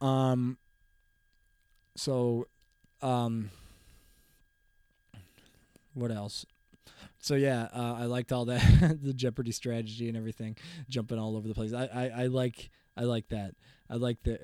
Um. 0.00 0.58
So, 1.96 2.46
um. 3.02 3.50
What 5.94 6.10
else? 6.10 6.46
So 7.18 7.34
yeah, 7.34 7.68
uh, 7.74 7.96
I 7.98 8.04
liked 8.04 8.32
all 8.32 8.46
that 8.46 8.98
the 9.02 9.12
Jeopardy 9.12 9.52
strategy 9.52 10.08
and 10.08 10.16
everything, 10.16 10.56
jumping 10.88 11.18
all 11.18 11.36
over 11.36 11.46
the 11.46 11.54
place. 11.54 11.72
I, 11.72 11.84
I, 11.86 12.22
I 12.22 12.26
like 12.26 12.70
I 13.00 13.04
like 13.04 13.28
that. 13.30 13.54
I 13.88 13.94
like 13.94 14.22
the, 14.22 14.38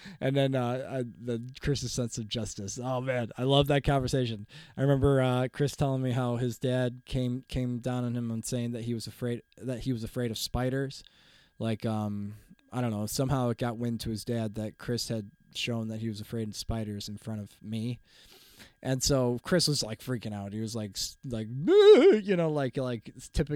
and 0.20 0.36
then 0.36 0.54
uh, 0.54 0.86
I, 0.88 1.04
the 1.20 1.42
Chris's 1.60 1.92
sense 1.92 2.18
of 2.18 2.28
justice. 2.28 2.78
Oh 2.80 3.00
man, 3.00 3.30
I 3.38 3.44
love 3.44 3.68
that 3.68 3.84
conversation. 3.84 4.46
I 4.76 4.82
remember 4.82 5.22
uh, 5.22 5.48
Chris 5.50 5.74
telling 5.74 6.02
me 6.02 6.10
how 6.10 6.36
his 6.36 6.58
dad 6.58 7.00
came 7.06 7.44
came 7.48 7.78
down 7.78 8.04
on 8.04 8.14
him 8.14 8.30
and 8.30 8.44
saying 8.44 8.72
that 8.72 8.84
he 8.84 8.92
was 8.92 9.06
afraid 9.06 9.42
that 9.56 9.80
he 9.80 9.94
was 9.94 10.04
afraid 10.04 10.30
of 10.30 10.36
spiders. 10.36 11.02
Like 11.58 11.86
um, 11.86 12.34
I 12.70 12.82
don't 12.82 12.90
know. 12.90 13.06
Somehow 13.06 13.48
it 13.48 13.56
got 13.56 13.78
wind 13.78 14.00
to 14.00 14.10
his 14.10 14.24
dad 14.24 14.56
that 14.56 14.76
Chris 14.76 15.08
had 15.08 15.30
shown 15.54 15.88
that 15.88 16.00
he 16.00 16.08
was 16.08 16.20
afraid 16.20 16.48
of 16.48 16.56
spiders 16.56 17.08
in 17.08 17.16
front 17.16 17.40
of 17.40 17.48
me. 17.62 17.98
And 18.82 19.02
so 19.02 19.40
Chris 19.42 19.66
was 19.66 19.82
like 19.82 20.00
freaking 20.00 20.34
out. 20.34 20.52
He 20.52 20.60
was 20.60 20.76
like, 20.76 20.96
like, 21.24 21.48
you 21.66 22.36
know, 22.36 22.50
like, 22.50 22.76
like 22.76 23.12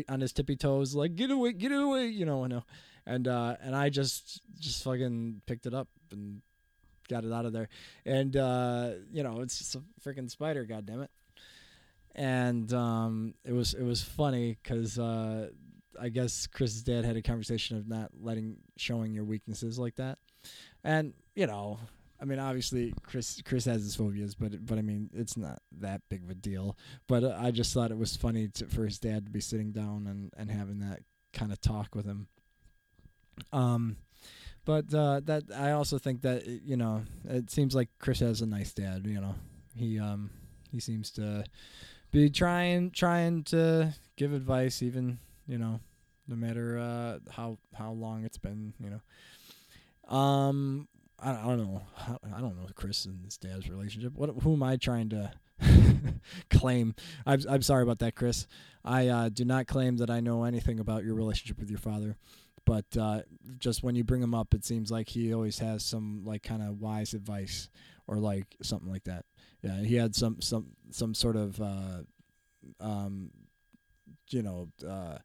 on 0.08 0.20
his 0.20 0.32
tippy 0.32 0.56
toes, 0.56 0.94
like, 0.94 1.14
get 1.14 1.30
away, 1.30 1.52
get 1.52 1.72
away, 1.72 2.06
you 2.06 2.24
know, 2.24 2.44
and, 2.44 2.52
uh, 2.54 2.60
and, 3.10 3.28
uh, 3.28 3.56
and 3.62 3.74
I 3.74 3.90
just, 3.90 4.42
just 4.58 4.84
fucking 4.84 5.42
picked 5.46 5.66
it 5.66 5.74
up 5.74 5.88
and 6.12 6.42
got 7.08 7.24
it 7.24 7.32
out 7.32 7.44
of 7.44 7.52
there. 7.52 7.68
And, 8.04 8.36
uh, 8.36 8.92
you 9.12 9.22
know, 9.22 9.40
it's 9.40 9.58
just 9.58 9.74
a 9.74 9.82
freaking 10.02 10.30
spider, 10.30 10.64
goddammit. 10.66 11.08
And, 12.14 12.72
um, 12.72 13.34
it 13.44 13.52
was, 13.52 13.74
it 13.74 13.82
was 13.82 14.02
funny 14.02 14.58
because, 14.62 14.98
uh, 14.98 15.48
I 16.00 16.08
guess 16.08 16.46
Chris's 16.46 16.82
dad 16.82 17.04
had 17.04 17.16
a 17.16 17.22
conversation 17.22 17.76
of 17.76 17.88
not 17.88 18.10
letting, 18.20 18.56
showing 18.76 19.12
your 19.12 19.24
weaknesses 19.24 19.78
like 19.78 19.96
that. 19.96 20.18
And, 20.84 21.12
you 21.34 21.46
know, 21.46 21.78
I 22.20 22.26
mean, 22.26 22.38
obviously, 22.38 22.92
Chris 23.02 23.40
Chris 23.44 23.64
has 23.64 23.82
his 23.82 23.96
phobias, 23.96 24.34
but 24.34 24.64
but 24.66 24.76
I 24.76 24.82
mean, 24.82 25.08
it's 25.14 25.38
not 25.38 25.60
that 25.78 26.02
big 26.10 26.22
of 26.22 26.28
a 26.28 26.34
deal. 26.34 26.76
But 27.08 27.24
uh, 27.24 27.38
I 27.40 27.50
just 27.50 27.72
thought 27.72 27.90
it 27.90 27.96
was 27.96 28.14
funny 28.14 28.48
to, 28.48 28.66
for 28.66 28.84
his 28.84 28.98
dad 28.98 29.24
to 29.24 29.30
be 29.30 29.40
sitting 29.40 29.72
down 29.72 30.06
and, 30.06 30.30
and 30.36 30.50
having 30.50 30.80
that 30.80 31.00
kind 31.32 31.50
of 31.50 31.60
talk 31.60 31.94
with 31.94 32.04
him. 32.04 32.28
Um, 33.52 33.96
but 34.64 34.92
uh, 34.94 35.20
that 35.24 35.44
I 35.56 35.72
also 35.72 35.98
think 35.98 36.22
that 36.22 36.46
you 36.46 36.76
know 36.76 37.02
it 37.24 37.50
seems 37.50 37.74
like 37.74 37.88
Chris 37.98 38.20
has 38.20 38.40
a 38.40 38.46
nice 38.46 38.72
dad. 38.72 39.06
You 39.06 39.20
know, 39.20 39.34
he 39.74 39.98
um 39.98 40.30
he 40.70 40.80
seems 40.80 41.10
to 41.12 41.44
be 42.10 42.30
trying 42.30 42.90
trying 42.90 43.44
to 43.44 43.94
give 44.16 44.32
advice, 44.32 44.82
even 44.82 45.18
you 45.46 45.58
know, 45.58 45.80
no 46.28 46.36
matter 46.36 46.78
uh, 46.78 47.18
how 47.32 47.58
how 47.74 47.92
long 47.92 48.24
it's 48.24 48.38
been. 48.38 48.74
You 48.78 48.90
know, 48.90 50.16
um, 50.16 50.88
I, 51.18 51.32
I 51.32 51.56
don't 51.56 51.58
know. 51.72 51.82
I 52.34 52.40
don't 52.40 52.56
know 52.56 52.66
Chris 52.74 53.04
and 53.04 53.24
his 53.24 53.36
dad's 53.36 53.68
relationship. 53.68 54.12
What 54.14 54.30
who 54.42 54.54
am 54.54 54.62
I 54.62 54.76
trying 54.76 55.08
to 55.10 55.32
claim? 56.50 56.94
I'm 57.26 57.40
I'm 57.48 57.62
sorry 57.62 57.82
about 57.82 57.98
that, 58.00 58.14
Chris. 58.14 58.46
I 58.84 59.08
uh, 59.08 59.28
do 59.28 59.44
not 59.44 59.66
claim 59.66 59.96
that 59.98 60.10
I 60.10 60.20
know 60.20 60.44
anything 60.44 60.80
about 60.80 61.04
your 61.04 61.14
relationship 61.14 61.58
with 61.58 61.70
your 61.70 61.78
father. 61.78 62.16
But 62.64 62.84
uh, 62.96 63.22
just 63.58 63.82
when 63.82 63.94
you 63.94 64.04
bring 64.04 64.22
him 64.22 64.34
up, 64.34 64.54
it 64.54 64.64
seems 64.64 64.90
like 64.90 65.08
he 65.08 65.34
always 65.34 65.58
has 65.58 65.84
some 65.84 66.22
like 66.24 66.42
kind 66.42 66.62
of 66.62 66.80
wise 66.80 67.14
advice 67.14 67.68
or 68.06 68.16
like 68.16 68.56
something 68.62 68.90
like 68.90 69.04
that. 69.04 69.24
Yeah, 69.62 69.80
he 69.82 69.96
had 69.96 70.14
some 70.14 70.40
some 70.40 70.66
some 70.90 71.14
sort 71.14 71.36
of 71.36 71.60
uh, 71.60 72.02
um, 72.80 73.30
you 74.30 74.42
know 74.42 74.68
uh, 74.86 75.18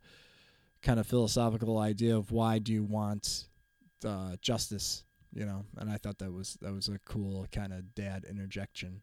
kind 0.81 0.99
of 0.99 1.07
philosophical 1.07 1.79
idea 1.79 2.15
of 2.15 2.31
why 2.31 2.59
do 2.59 2.73
you 2.73 2.83
want 2.83 3.47
uh, 4.05 4.35
justice 4.41 5.03
you 5.33 5.45
know 5.45 5.65
and 5.77 5.89
i 5.89 5.97
thought 5.97 6.17
that 6.17 6.31
was 6.31 6.57
that 6.61 6.73
was 6.73 6.87
a 6.87 6.97
cool 7.05 7.45
kind 7.51 7.73
of 7.73 7.93
dad 7.93 8.25
interjection 8.29 9.01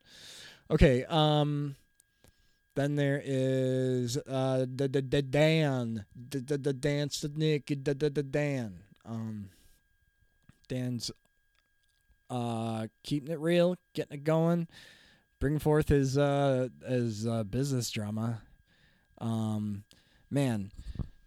okay 0.70 1.04
um 1.04 1.76
then 2.74 2.96
there 2.96 3.20
is 3.24 4.16
uh 4.16 4.66
the 4.74 4.88
the, 4.88 5.02
the 5.02 5.22
dan. 5.22 6.04
The, 6.14 6.40
the 6.40 6.58
the 6.58 6.72
dance 6.72 7.20
the 7.20 7.28
nick. 7.28 7.66
The, 7.66 7.94
the 7.94 8.10
the 8.10 8.22
dan. 8.22 8.80
Um 9.04 9.50
dan's 10.68 11.10
uh 12.30 12.86
keeping 13.04 13.30
it 13.30 13.38
real 13.40 13.76
getting 13.94 14.18
it 14.18 14.24
going 14.24 14.68
bringing 15.38 15.58
forth 15.58 15.88
his 15.88 16.16
uh 16.16 16.68
his 16.86 17.26
uh, 17.26 17.44
business 17.44 17.90
drama. 17.90 18.42
Um 19.18 19.84
man 20.30 20.72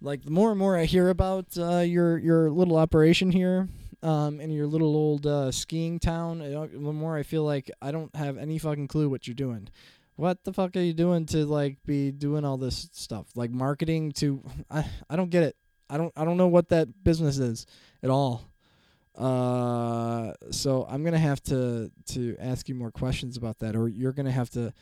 like 0.01 0.23
the 0.23 0.31
more 0.31 0.49
and 0.49 0.57
more 0.59 0.75
i 0.75 0.85
hear 0.85 1.09
about 1.09 1.45
uh 1.57 1.77
your 1.77 2.17
your 2.17 2.49
little 2.49 2.75
operation 2.75 3.31
here 3.31 3.69
um, 4.05 4.39
in 4.39 4.51
your 4.51 4.67
little 4.67 4.95
old 4.95 5.25
uh, 5.25 5.51
skiing 5.51 5.99
town, 5.99 6.39
the 6.39 6.93
more 6.93 7.17
I 7.17 7.23
feel 7.23 7.43
like 7.43 7.71
I 7.81 7.91
don't 7.91 8.15
have 8.15 8.37
any 8.37 8.59
fucking 8.59 8.87
clue 8.87 9.09
what 9.09 9.27
you're 9.27 9.33
doing. 9.33 9.69
What 10.15 10.43
the 10.43 10.53
fuck 10.53 10.75
are 10.75 10.81
you 10.81 10.93
doing 10.93 11.25
to 11.27 11.45
like 11.45 11.77
be 11.85 12.11
doing 12.11 12.45
all 12.45 12.57
this 12.57 12.89
stuff? 12.93 13.27
Like 13.35 13.51
marketing 13.51 14.11
to 14.13 14.43
I 14.69 14.89
I 15.09 15.15
don't 15.15 15.29
get 15.29 15.43
it. 15.43 15.55
I 15.89 15.97
don't 15.97 16.13
I 16.15 16.25
don't 16.25 16.37
know 16.37 16.47
what 16.47 16.69
that 16.69 17.03
business 17.03 17.37
is 17.37 17.65
at 18.01 18.09
all. 18.09 18.49
Uh 19.15 20.33
so 20.51 20.85
I'm 20.89 21.03
to 21.13 21.17
have 21.17 21.41
to 21.43 21.91
to 22.07 22.35
ask 22.39 22.67
you 22.69 22.75
more 22.75 22.91
questions 22.91 23.37
about 23.37 23.59
that 23.59 23.75
or 23.75 23.87
you're 23.87 24.13
to 24.13 24.31
have 24.31 24.49
to 24.51 24.73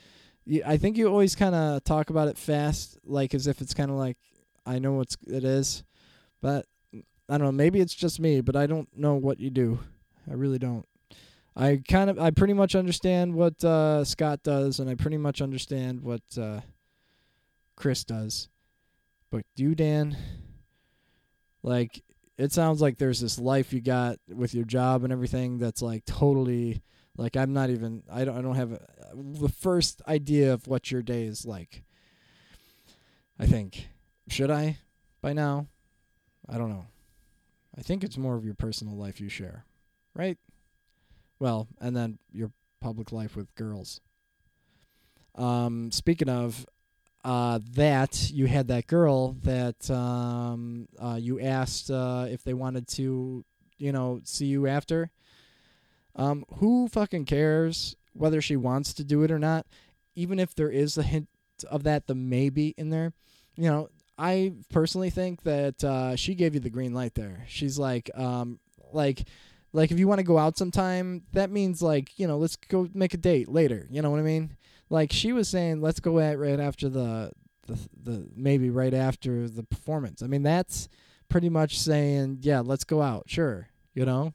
I 0.66 0.78
think 0.78 0.98
you 0.98 1.08
always 1.08 1.36
kind 1.36 1.56
of 1.56 1.84
talk 1.84 2.10
about 2.10 2.28
it 2.28 2.38
fast 2.38 2.98
like 3.04 3.34
as 3.34 3.48
if 3.48 3.62
it's 3.62 3.74
kind 3.74 3.90
of 3.90 3.98
like 3.98 4.18
I 4.66 4.80
know 4.80 4.94
what's 4.94 5.18
it 5.28 5.44
is. 5.44 5.84
But 6.42 6.66
I 6.94 7.38
don't 7.38 7.48
know. 7.48 7.52
Maybe 7.52 7.80
it's 7.80 7.94
just 7.94 8.20
me, 8.20 8.42
but 8.42 8.56
I 8.56 8.68
don't 8.68 8.90
know 8.96 9.16
what 9.16 9.40
you 9.40 9.50
do. 9.50 9.80
I 10.30 10.34
really 10.34 10.60
don't. 10.60 10.86
I 11.56 11.82
kind 11.88 12.10
of, 12.10 12.20
I 12.20 12.32
pretty 12.32 12.54
much 12.54 12.76
understand 12.76 13.36
what 13.36 13.64
uh, 13.64 14.04
Scott 14.04 14.42
does, 14.44 14.80
and 14.80 14.90
I 14.90 14.96
pretty 14.96 15.18
much 15.18 15.42
understand 15.42 16.02
what 16.02 16.22
uh, 16.40 16.62
Chris 17.76 18.04
does. 18.04 18.50
But 19.30 19.46
you, 19.56 19.76
Dan, 19.76 20.18
like, 21.62 22.04
it 22.38 22.52
sounds 22.52 22.82
like 22.82 22.98
there's 22.98 23.20
this 23.20 23.38
life 23.38 23.72
you 23.72 23.82
got 23.82 24.18
with 24.28 24.56
your 24.56 24.66
job 24.66 25.04
and 25.04 25.14
everything 25.14 25.60
that's 25.60 25.82
like 25.82 26.06
totally, 26.06 26.82
like, 27.18 27.38
I'm 27.38 27.54
not 27.54 27.70
even, 27.70 28.04
I 28.12 28.26
don't, 28.26 28.38
I 28.38 28.42
don't 28.42 28.56
have 28.56 28.72
a, 28.72 28.80
the 29.14 29.50
first 29.50 30.02
idea 30.08 30.54
of 30.54 30.68
what 30.68 30.92
your 30.92 31.04
day 31.04 31.24
is 31.26 31.46
like. 31.46 31.84
I 33.40 33.46
think. 33.46 33.90
Should 34.30 34.50
I 34.50 34.78
by 35.22 35.34
now? 35.34 35.68
I 36.50 36.58
don't 36.58 36.70
know. 36.70 36.86
I 37.78 37.82
think 37.82 38.04
it's 38.04 38.18
more 38.18 38.36
of 38.36 38.46
your 38.46 38.54
personal 38.54 38.96
life 38.96 39.20
you 39.20 39.30
share, 39.30 39.66
right? 40.16 40.38
Well, 41.44 41.68
and 41.82 41.94
then 41.94 42.20
your 42.32 42.52
public 42.80 43.12
life 43.12 43.36
with 43.36 43.54
girls. 43.56 44.00
Um, 45.36 45.92
speaking 45.92 46.30
of 46.30 46.66
uh, 47.26 47.60
that, 47.74 48.32
you 48.32 48.46
had 48.46 48.70
that 48.70 48.88
girl 48.88 49.34
that 49.44 49.92
um, 49.92 50.88
uh, 50.98 51.18
you 51.20 51.42
asked 51.42 51.92
uh, 51.92 52.28
if 52.30 52.46
they 52.46 52.54
wanted 52.54 52.88
to, 52.92 53.44
you 53.78 53.92
know, 53.92 54.22
see 54.24 54.46
you 54.46 54.68
after. 54.68 55.12
Um, 56.16 56.46
who 56.60 56.88
fucking 56.88 57.26
cares 57.26 57.98
whether 58.14 58.40
she 58.40 58.56
wants 58.56 58.94
to 58.94 59.04
do 59.04 59.24
it 59.24 59.30
or 59.30 59.40
not? 59.40 59.66
Even 60.16 60.40
if 60.40 60.56
there 60.56 60.72
is 60.72 60.98
a 60.98 61.04
hint 61.04 61.28
of 61.70 61.84
that, 61.84 62.08
the 62.08 62.16
maybe 62.16 62.74
in 62.78 62.90
there, 62.90 63.12
you 63.58 63.70
know, 63.70 63.90
I 64.18 64.54
personally 64.70 65.10
think 65.10 65.44
that 65.44 65.84
uh, 65.84 66.16
she 66.16 66.36
gave 66.36 66.54
you 66.54 66.62
the 66.62 66.70
green 66.70 66.94
light 66.94 67.16
there. 67.16 67.44
She's 67.50 67.78
like, 67.78 68.10
um, 68.16 68.62
like, 68.94 69.28
like 69.74 69.92
if 69.92 70.00
you 70.00 70.08
want 70.08 70.20
to 70.20 70.24
go 70.24 70.38
out 70.38 70.58
sometime, 70.58 71.24
that 71.34 71.50
means 71.50 71.82
like, 71.82 72.18
you 72.18 72.28
know, 72.28 72.38
let's 72.38 72.56
go 72.56 72.88
make 72.94 73.14
a 73.14 73.18
date 73.18 73.50
later. 73.50 73.88
You 73.90 74.02
know 74.02 74.12
what 74.12 74.20
I 74.20 74.24
mean? 74.24 74.56
Like 74.90 75.12
she 75.12 75.34
was 75.34 75.50
saying, 75.50 75.82
let's 75.82 76.00
go 76.00 76.20
at 76.20 76.38
right 76.38 76.60
after 76.60 76.88
the 76.88 77.32
the 77.66 77.80
the 78.02 78.28
maybe 78.36 78.70
right 78.70 78.94
after 78.94 79.50
the 79.50 79.64
performance. 79.64 80.22
I 80.22 80.28
mean, 80.28 80.44
that's 80.44 80.88
pretty 81.30 81.50
much 81.50 81.80
saying, 81.80 82.40
yeah, 82.42 82.60
let's 82.60 82.84
go 82.84 83.02
out. 83.02 83.24
Sure, 83.28 83.68
you 83.94 84.06
know. 84.06 84.34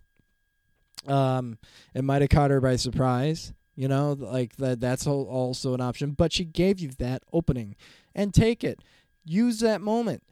Um, 1.07 1.59
it 1.95 2.03
might 2.03 2.23
have 2.23 2.31
caught 2.31 2.51
her 2.51 2.61
by 2.61 2.77
surprise, 2.77 3.53
you 3.77 3.87
know, 3.87 4.17
like 4.19 4.57
that. 4.57 4.81
That's 4.81 5.07
also 5.07 5.75
an 5.75 5.81
option. 5.81 6.11
But 6.11 6.33
she 6.33 6.45
gave 6.45 6.81
you 6.81 6.91
that 6.99 7.23
opening, 7.33 7.77
and 8.15 8.35
take 8.35 8.65
it. 8.65 8.83
Use 9.25 9.61
that 9.61 9.81
moment. 9.81 10.23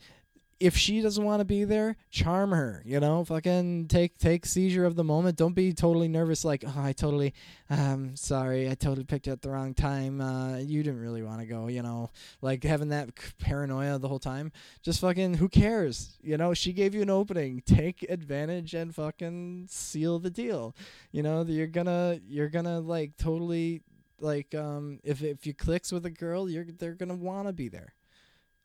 If 0.58 0.74
she 0.76 1.02
doesn't 1.02 1.22
want 1.22 1.40
to 1.40 1.44
be 1.44 1.64
there, 1.64 1.96
charm 2.10 2.50
her. 2.50 2.82
You 2.86 2.98
know, 2.98 3.24
fucking 3.24 3.88
take 3.88 4.16
take 4.16 4.46
seizure 4.46 4.86
of 4.86 4.96
the 4.96 5.04
moment. 5.04 5.36
Don't 5.36 5.54
be 5.54 5.74
totally 5.74 6.08
nervous. 6.08 6.44
Like, 6.46 6.64
oh, 6.66 6.74
I 6.76 6.92
totally, 6.92 7.34
um, 7.68 8.16
sorry, 8.16 8.70
I 8.70 8.74
totally 8.74 9.04
picked 9.04 9.28
at 9.28 9.42
the 9.42 9.50
wrong 9.50 9.74
time. 9.74 10.20
Uh, 10.20 10.56
you 10.56 10.82
didn't 10.82 11.00
really 11.00 11.22
want 11.22 11.40
to 11.40 11.46
go. 11.46 11.66
You 11.66 11.82
know, 11.82 12.10
like 12.40 12.64
having 12.64 12.88
that 12.88 13.10
paranoia 13.38 13.98
the 13.98 14.08
whole 14.08 14.18
time. 14.18 14.50
Just 14.82 15.00
fucking, 15.00 15.34
who 15.34 15.48
cares? 15.48 16.16
You 16.22 16.38
know, 16.38 16.54
she 16.54 16.72
gave 16.72 16.94
you 16.94 17.02
an 17.02 17.10
opening. 17.10 17.62
Take 17.66 18.06
advantage 18.08 18.72
and 18.72 18.94
fucking 18.94 19.66
seal 19.68 20.18
the 20.18 20.30
deal. 20.30 20.74
You 21.12 21.22
know, 21.22 21.42
you're 21.42 21.66
gonna 21.66 22.18
you're 22.26 22.48
gonna 22.48 22.80
like 22.80 23.18
totally 23.18 23.82
like 24.20 24.54
um 24.54 25.00
if 25.04 25.22
if 25.22 25.46
you 25.46 25.52
clicks 25.52 25.92
with 25.92 26.06
a 26.06 26.10
girl, 26.10 26.48
you're 26.48 26.64
they're 26.64 26.94
gonna 26.94 27.14
wanna 27.14 27.52
be 27.52 27.68
there. 27.68 27.92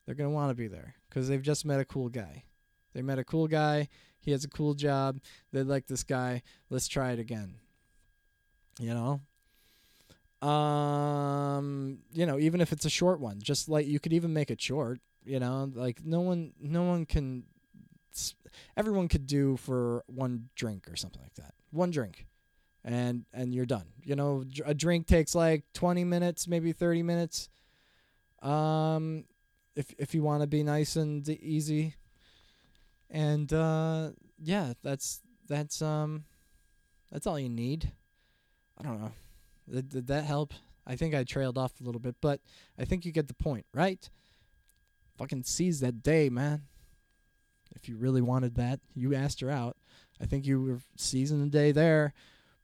They're 0.06 0.14
gonna 0.14 0.30
want 0.30 0.50
to 0.50 0.54
be 0.54 0.68
there 0.68 0.96
because 1.12 1.28
they've 1.28 1.42
just 1.42 1.66
met 1.66 1.78
a 1.78 1.84
cool 1.84 2.08
guy. 2.08 2.44
They 2.94 3.02
met 3.02 3.18
a 3.18 3.24
cool 3.24 3.46
guy. 3.46 3.88
He 4.20 4.30
has 4.30 4.44
a 4.44 4.48
cool 4.48 4.74
job. 4.74 5.20
They 5.52 5.62
like 5.62 5.86
this 5.86 6.04
guy. 6.04 6.42
Let's 6.70 6.88
try 6.88 7.12
it 7.12 7.18
again. 7.18 7.56
You 8.80 8.94
know. 8.94 10.48
Um, 10.48 11.98
you 12.12 12.24
know, 12.24 12.38
even 12.38 12.60
if 12.60 12.72
it's 12.72 12.84
a 12.84 12.90
short 12.90 13.20
one, 13.20 13.40
just 13.42 13.68
like 13.68 13.86
you 13.86 14.00
could 14.00 14.12
even 14.12 14.32
make 14.32 14.50
it 14.50 14.60
short. 14.60 15.00
You 15.24 15.38
know, 15.38 15.70
like 15.74 16.04
no 16.04 16.20
one, 16.20 16.52
no 16.60 16.82
one 16.82 17.04
can. 17.04 17.44
Everyone 18.76 19.08
could 19.08 19.26
do 19.26 19.56
for 19.56 20.04
one 20.06 20.48
drink 20.56 20.88
or 20.90 20.96
something 20.96 21.22
like 21.22 21.34
that. 21.34 21.54
One 21.70 21.90
drink, 21.90 22.26
and 22.84 23.24
and 23.32 23.54
you're 23.54 23.66
done. 23.66 23.86
You 24.02 24.16
know, 24.16 24.44
a 24.64 24.74
drink 24.74 25.06
takes 25.06 25.34
like 25.34 25.64
20 25.74 26.04
minutes, 26.04 26.48
maybe 26.48 26.72
30 26.72 27.02
minutes. 27.02 27.48
Um, 28.42 29.24
if 29.74 29.94
if 29.98 30.14
you 30.14 30.22
want 30.22 30.42
to 30.42 30.46
be 30.46 30.62
nice 30.62 30.96
and 30.96 31.28
easy. 31.28 31.94
And 33.10 33.52
uh, 33.52 34.10
yeah, 34.42 34.72
that's 34.82 35.20
that's 35.48 35.82
um, 35.82 36.24
that's 37.10 37.26
all 37.26 37.38
you 37.38 37.48
need. 37.48 37.92
I 38.78 38.84
don't 38.84 39.00
know. 39.00 39.12
Did, 39.70 39.88
did 39.90 40.06
that 40.08 40.24
help? 40.24 40.54
I 40.86 40.96
think 40.96 41.14
I 41.14 41.24
trailed 41.24 41.58
off 41.58 41.80
a 41.80 41.84
little 41.84 42.00
bit, 42.00 42.16
but 42.20 42.40
I 42.78 42.84
think 42.84 43.04
you 43.04 43.12
get 43.12 43.28
the 43.28 43.34
point, 43.34 43.66
right? 43.72 44.08
Fucking 45.18 45.44
seize 45.44 45.80
that 45.80 46.02
day, 46.02 46.28
man. 46.28 46.62
If 47.74 47.88
you 47.88 47.96
really 47.96 48.20
wanted 48.20 48.56
that, 48.56 48.80
you 48.94 49.14
asked 49.14 49.40
her 49.40 49.50
out. 49.50 49.76
I 50.20 50.26
think 50.26 50.46
you 50.46 50.60
were 50.60 50.80
seizing 50.96 51.40
the 51.40 51.50
day 51.50 51.72
there, 51.72 52.14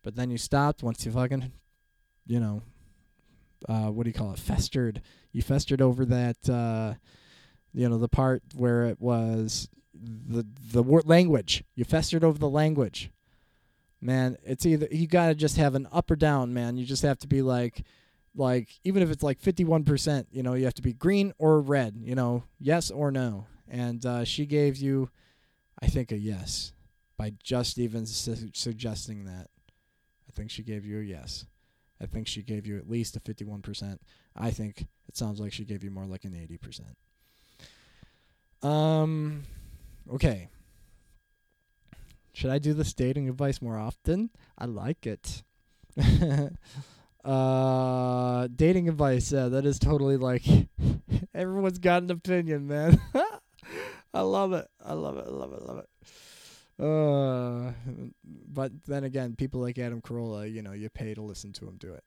but 0.02 0.16
then 0.16 0.30
you 0.30 0.38
stopped 0.38 0.82
once 0.82 1.04
you 1.04 1.12
fucking, 1.12 1.52
you 2.26 2.40
know, 2.40 2.62
uh, 3.68 3.86
what 3.86 4.04
do 4.04 4.10
you 4.10 4.14
call 4.14 4.32
it? 4.32 4.38
Festered. 4.38 5.00
You 5.32 5.42
festered 5.42 5.80
over 5.80 6.04
that, 6.06 6.48
uh, 6.48 6.94
you 7.72 7.88
know, 7.88 7.98
the 7.98 8.08
part 8.08 8.42
where 8.54 8.84
it 8.84 9.00
was 9.00 9.68
the 9.94 10.46
the 10.72 10.82
word 10.82 11.06
language. 11.06 11.64
You 11.74 11.84
festered 11.84 12.24
over 12.24 12.38
the 12.38 12.48
language. 12.48 13.10
Man, 14.00 14.36
it's 14.44 14.64
either 14.64 14.86
you 14.90 15.06
gotta 15.06 15.34
just 15.34 15.56
have 15.56 15.74
an 15.74 15.88
up 15.92 16.10
or 16.10 16.16
down, 16.16 16.54
man. 16.54 16.76
You 16.76 16.86
just 16.86 17.02
have 17.02 17.18
to 17.20 17.26
be 17.26 17.42
like, 17.42 17.82
like 18.34 18.68
even 18.84 19.02
if 19.02 19.10
it's 19.10 19.22
like 19.22 19.40
fifty 19.40 19.64
one 19.64 19.84
percent, 19.84 20.28
you 20.30 20.42
know, 20.42 20.54
you 20.54 20.64
have 20.64 20.74
to 20.74 20.82
be 20.82 20.92
green 20.92 21.32
or 21.38 21.60
red. 21.60 21.96
You 22.00 22.14
know, 22.14 22.44
yes 22.60 22.90
or 22.90 23.10
no. 23.10 23.46
And 23.68 24.04
uh, 24.06 24.24
she 24.24 24.46
gave 24.46 24.76
you, 24.76 25.10
I 25.82 25.88
think, 25.88 26.12
a 26.12 26.16
yes 26.16 26.72
by 27.18 27.32
just 27.42 27.78
even 27.78 28.06
su- 28.06 28.50
suggesting 28.54 29.24
that. 29.24 29.48
I 30.28 30.32
think 30.32 30.50
she 30.50 30.62
gave 30.62 30.86
you 30.86 31.00
a 31.00 31.02
yes. 31.02 31.44
I 32.00 32.06
think 32.06 32.28
she 32.28 32.42
gave 32.42 32.66
you 32.66 32.78
at 32.78 32.88
least 32.88 33.16
a 33.16 33.20
51%. 33.20 33.98
I 34.36 34.50
think 34.50 34.86
it 35.08 35.16
sounds 35.16 35.40
like 35.40 35.52
she 35.52 35.64
gave 35.64 35.82
you 35.82 35.90
more 35.90 36.06
like 36.06 36.24
an 36.24 36.32
80%. 38.62 38.66
Um 38.66 39.44
okay. 40.12 40.48
Should 42.32 42.50
I 42.50 42.58
do 42.58 42.72
this 42.74 42.92
dating 42.92 43.28
advice 43.28 43.60
more 43.60 43.78
often? 43.78 44.30
I 44.56 44.66
like 44.66 45.06
it. 45.06 45.42
uh 47.24 48.48
dating 48.54 48.88
advice, 48.88 49.32
yeah, 49.32 49.48
that 49.48 49.66
is 49.66 49.78
totally 49.78 50.16
like 50.16 50.44
everyone's 51.34 51.78
got 51.78 52.02
an 52.02 52.10
opinion, 52.10 52.66
man. 52.68 53.00
I 54.14 54.20
love 54.22 54.52
it. 54.52 54.66
I 54.84 54.94
love 54.94 55.18
it. 55.18 55.26
I 55.26 55.30
love 55.30 55.52
it. 55.52 55.60
I 55.62 55.64
love 55.64 55.78
it. 55.78 55.88
Uh, 56.78 57.72
but 58.24 58.72
then 58.86 59.04
again, 59.04 59.34
people 59.34 59.60
like 59.60 59.78
Adam 59.78 60.00
Carolla, 60.00 60.52
you 60.52 60.62
know, 60.62 60.72
you 60.72 60.88
pay 60.88 61.14
to 61.14 61.22
listen 61.22 61.52
to 61.54 61.66
him 61.66 61.76
do 61.76 61.94
it. 61.94 62.04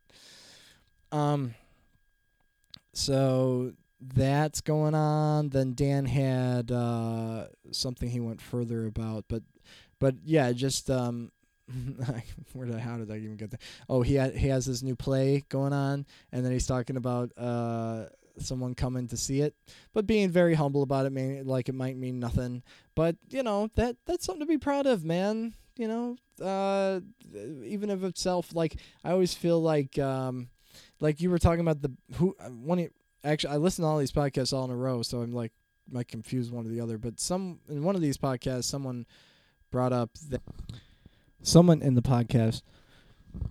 Um, 1.11 1.55
so 2.93 3.73
that's 3.99 4.61
going 4.61 4.95
on. 4.95 5.49
Then 5.49 5.73
Dan 5.73 6.05
had 6.05 6.71
uh 6.71 7.47
something 7.71 8.09
he 8.09 8.19
went 8.19 8.41
further 8.41 8.85
about, 8.85 9.25
but 9.27 9.43
but 9.99 10.15
yeah, 10.23 10.51
just 10.51 10.89
um. 10.89 11.31
Where 12.53 12.65
did 12.65 12.75
I, 12.75 12.79
how 12.79 12.97
did 12.97 13.09
I 13.09 13.17
even 13.17 13.37
get 13.37 13.51
there? 13.51 13.59
Oh, 13.87 14.01
he 14.01 14.15
had, 14.15 14.35
he 14.35 14.49
has 14.49 14.65
this 14.65 14.83
new 14.83 14.95
play 14.95 15.45
going 15.47 15.71
on, 15.71 16.05
and 16.33 16.43
then 16.43 16.51
he's 16.51 16.67
talking 16.67 16.97
about 16.97 17.31
uh 17.37 18.07
someone 18.39 18.75
coming 18.75 19.07
to 19.07 19.17
see 19.17 19.41
it, 19.41 19.55
but 19.93 20.07
being 20.07 20.29
very 20.29 20.53
humble 20.53 20.83
about 20.83 21.05
it, 21.05 21.11
mean 21.11 21.45
like 21.45 21.69
it 21.69 21.75
might 21.75 21.97
mean 21.97 22.19
nothing. 22.19 22.63
But 22.95 23.15
you 23.29 23.43
know 23.43 23.69
that 23.75 23.97
that's 24.05 24.25
something 24.25 24.41
to 24.41 24.45
be 24.45 24.57
proud 24.57 24.85
of, 24.85 25.03
man. 25.03 25.53
You 25.77 25.87
know, 25.87 26.17
uh, 26.43 26.99
even 27.65 27.89
of 27.89 28.03
itself, 28.03 28.53
like 28.53 28.75
I 29.03 29.11
always 29.11 29.33
feel 29.33 29.61
like, 29.61 29.97
um, 29.97 30.49
like 30.99 31.21
you 31.21 31.29
were 31.29 31.39
talking 31.39 31.61
about 31.61 31.81
the 31.81 31.91
who 32.15 32.35
one. 32.49 32.89
Actually, 33.23 33.53
I 33.53 33.57
listen 33.57 33.83
to 33.83 33.87
all 33.87 33.99
these 33.99 34.11
podcasts 34.11 34.51
all 34.51 34.65
in 34.65 34.71
a 34.71 34.75
row, 34.75 35.01
so 35.03 35.21
I'm 35.21 35.31
like 35.31 35.51
might 35.89 36.07
confuse 36.07 36.51
one 36.51 36.65
or 36.65 36.69
the 36.69 36.81
other. 36.81 36.97
But 36.97 37.19
some 37.19 37.59
in 37.69 37.83
one 37.83 37.95
of 37.95 38.01
these 38.01 38.17
podcasts, 38.17 38.65
someone 38.65 39.05
brought 39.71 39.93
up 39.93 40.11
that 40.29 40.41
someone 41.41 41.81
in 41.81 41.95
the 41.95 42.01
podcast 42.01 42.61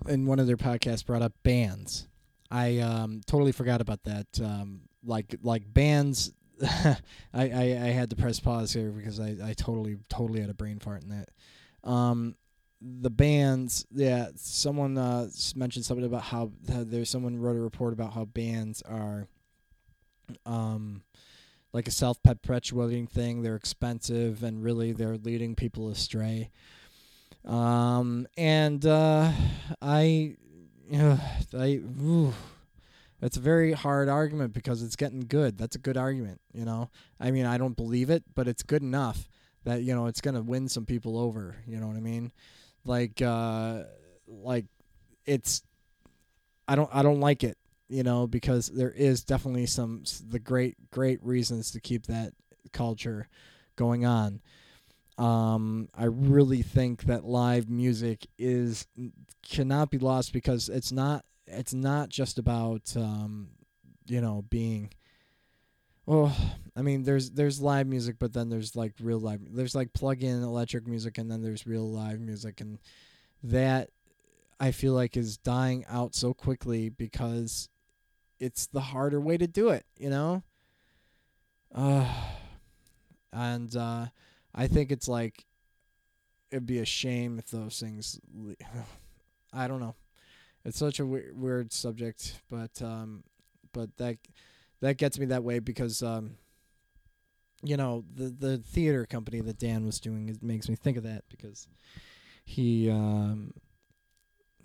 in 0.08 0.26
one 0.26 0.38
of 0.38 0.46
their 0.46 0.56
podcasts 0.56 1.04
brought 1.04 1.22
up 1.22 1.32
bands. 1.42 2.06
I 2.50 2.78
um, 2.78 3.20
totally 3.26 3.52
forgot 3.52 3.80
about 3.80 4.02
that. 4.04 4.26
Um, 4.42 4.82
like 5.04 5.36
like 5.42 5.72
bands. 5.72 6.32
I, 6.62 6.96
I 7.32 7.78
I 7.82 7.90
had 7.90 8.10
to 8.10 8.16
press 8.16 8.38
pause 8.38 8.72
here 8.72 8.90
because 8.90 9.18
I, 9.18 9.36
I 9.42 9.54
totally 9.54 9.98
totally 10.08 10.40
had 10.40 10.50
a 10.50 10.54
brain 10.54 10.78
fart 10.78 11.02
in 11.02 11.08
that. 11.10 11.28
Um, 11.88 12.36
the 12.80 13.10
bands, 13.10 13.86
yeah. 13.90 14.28
Someone 14.36 14.96
uh, 14.96 15.28
mentioned 15.54 15.84
something 15.84 16.06
about 16.06 16.22
how, 16.22 16.52
how 16.72 16.84
there's 16.84 17.10
someone 17.10 17.38
wrote 17.38 17.56
a 17.56 17.60
report 17.60 17.92
about 17.92 18.14
how 18.14 18.24
bands 18.24 18.82
are, 18.82 19.26
um, 20.46 21.02
like 21.72 21.88
a 21.88 21.90
self 21.90 22.22
perpetuating 22.22 23.06
thing. 23.06 23.42
They're 23.42 23.56
expensive 23.56 24.42
and 24.42 24.62
really 24.62 24.92
they're 24.92 25.18
leading 25.18 25.54
people 25.54 25.90
astray. 25.90 26.50
Um, 27.44 28.26
and 28.36 28.84
uh, 28.84 29.32
I, 29.80 30.36
uh, 30.92 31.16
I, 31.56 31.80
ooh, 32.02 32.32
that's 33.20 33.36
a 33.36 33.40
very 33.40 33.72
hard 33.72 34.08
argument 34.08 34.52
because 34.52 34.82
it's 34.82 34.96
getting 34.96 35.20
good. 35.20 35.58
That's 35.58 35.76
a 35.76 35.78
good 35.78 35.96
argument, 35.96 36.40
you 36.52 36.64
know. 36.64 36.90
I 37.18 37.30
mean, 37.30 37.46
I 37.46 37.58
don't 37.58 37.76
believe 37.76 38.10
it, 38.10 38.24
but 38.34 38.48
it's 38.48 38.62
good 38.62 38.82
enough 38.82 39.28
that 39.64 39.82
you 39.82 39.94
know 39.94 40.06
it's 40.06 40.20
gonna 40.20 40.42
win 40.42 40.68
some 40.68 40.86
people 40.86 41.18
over. 41.18 41.56
You 41.66 41.78
know 41.78 41.86
what 41.86 41.96
I 41.96 42.00
mean? 42.00 42.32
Like, 42.84 43.20
uh, 43.22 43.84
like 44.26 44.66
it's. 45.26 45.62
I 46.66 46.76
don't. 46.76 46.90
I 46.92 47.02
don't 47.02 47.20
like 47.20 47.44
it. 47.44 47.58
You 47.88 48.02
know, 48.02 48.26
because 48.26 48.68
there 48.68 48.92
is 48.92 49.24
definitely 49.24 49.66
some 49.66 50.04
the 50.28 50.38
great 50.38 50.76
great 50.90 51.22
reasons 51.24 51.72
to 51.72 51.80
keep 51.80 52.06
that 52.06 52.32
culture 52.72 53.28
going 53.76 54.04
on. 54.06 54.40
Um, 55.20 55.90
I 55.94 56.04
really 56.04 56.62
think 56.62 57.04
that 57.04 57.26
live 57.26 57.68
music 57.68 58.26
is 58.38 58.86
cannot 59.46 59.90
be 59.90 59.98
lost 59.98 60.32
because 60.32 60.70
it's 60.70 60.90
not 60.90 61.26
it's 61.46 61.74
not 61.74 62.08
just 62.08 62.38
about 62.38 62.96
um, 62.96 63.50
you 64.06 64.22
know 64.22 64.44
being 64.48 64.90
well 66.06 66.34
i 66.74 66.80
mean 66.80 67.02
there's 67.02 67.32
there's 67.32 67.60
live 67.60 67.86
music 67.86 68.16
but 68.18 68.32
then 68.32 68.48
there's 68.48 68.74
like 68.74 68.94
real 69.00 69.20
live 69.20 69.40
there's 69.50 69.74
like 69.74 69.92
plug-in 69.92 70.42
electric 70.42 70.86
music 70.86 71.18
and 71.18 71.30
then 71.30 71.42
there's 71.42 71.66
real 71.66 71.88
live 71.90 72.18
music. 72.18 72.62
And 72.62 72.78
that 73.42 73.90
i 74.58 74.70
feel 74.70 74.94
like 74.94 75.18
is 75.18 75.36
dying 75.36 75.84
out 75.86 76.14
so 76.14 76.32
quickly 76.32 76.88
because 76.88 77.68
it's 78.38 78.66
the 78.68 78.80
harder 78.80 79.20
way 79.20 79.36
to 79.36 79.46
do 79.46 79.68
it 79.68 79.84
you 79.98 80.08
know? 80.08 80.42
Uh, 81.74 82.10
and 83.34 83.76
uh, 83.76 84.06
i 84.54 84.66
think 84.66 84.90
it's 84.90 85.08
like 85.08 85.44
it'd 86.50 86.66
be 86.66 86.78
a 86.78 86.84
shame 86.84 87.38
if 87.38 87.50
those 87.50 87.78
things 87.80 88.20
i 89.52 89.66
don't 89.66 89.80
know. 89.80 89.94
It's 90.64 90.78
such 90.78 91.00
a 91.00 91.06
we- 91.06 91.32
weird 91.32 91.72
subject, 91.72 92.40
but 92.50 92.82
um, 92.82 93.24
but 93.72 93.96
that 93.96 94.18
that 94.80 94.98
gets 94.98 95.18
me 95.18 95.26
that 95.26 95.42
way 95.42 95.58
because 95.58 96.02
um, 96.02 96.32
you 97.62 97.76
know 97.76 98.04
the 98.14 98.24
the 98.24 98.58
theater 98.58 99.06
company 99.06 99.40
that 99.40 99.58
Dan 99.58 99.86
was 99.86 100.00
doing 100.00 100.28
it 100.28 100.42
makes 100.42 100.68
me 100.68 100.74
think 100.74 100.96
of 100.98 101.04
that 101.04 101.24
because 101.30 101.66
he 102.44 102.90
um, 102.90 103.54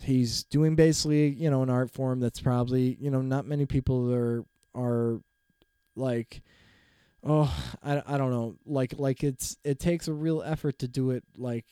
he's 0.02 0.44
doing 0.44 0.76
basically 0.76 1.30
you 1.30 1.50
know 1.50 1.64
an 1.64 1.70
art 1.70 1.92
form 1.92 2.20
that's 2.20 2.42
probably 2.42 2.98
you 3.00 3.10
know 3.10 3.22
not 3.22 3.46
many 3.46 3.66
people 3.66 4.14
are 4.14 4.44
are 4.76 5.22
like 5.96 6.42
oh 7.26 7.54
I, 7.84 8.02
I 8.06 8.18
don't 8.18 8.32
know. 8.32 8.56
Like 8.66 8.94
like 8.98 9.24
it's 9.24 9.58
it 9.64 9.80
takes 9.80 10.08
a 10.08 10.14
real 10.14 10.42
effort 10.44 10.80
to 10.80 10.88
do 10.88 11.12
it 11.12 11.24
like 11.38 11.66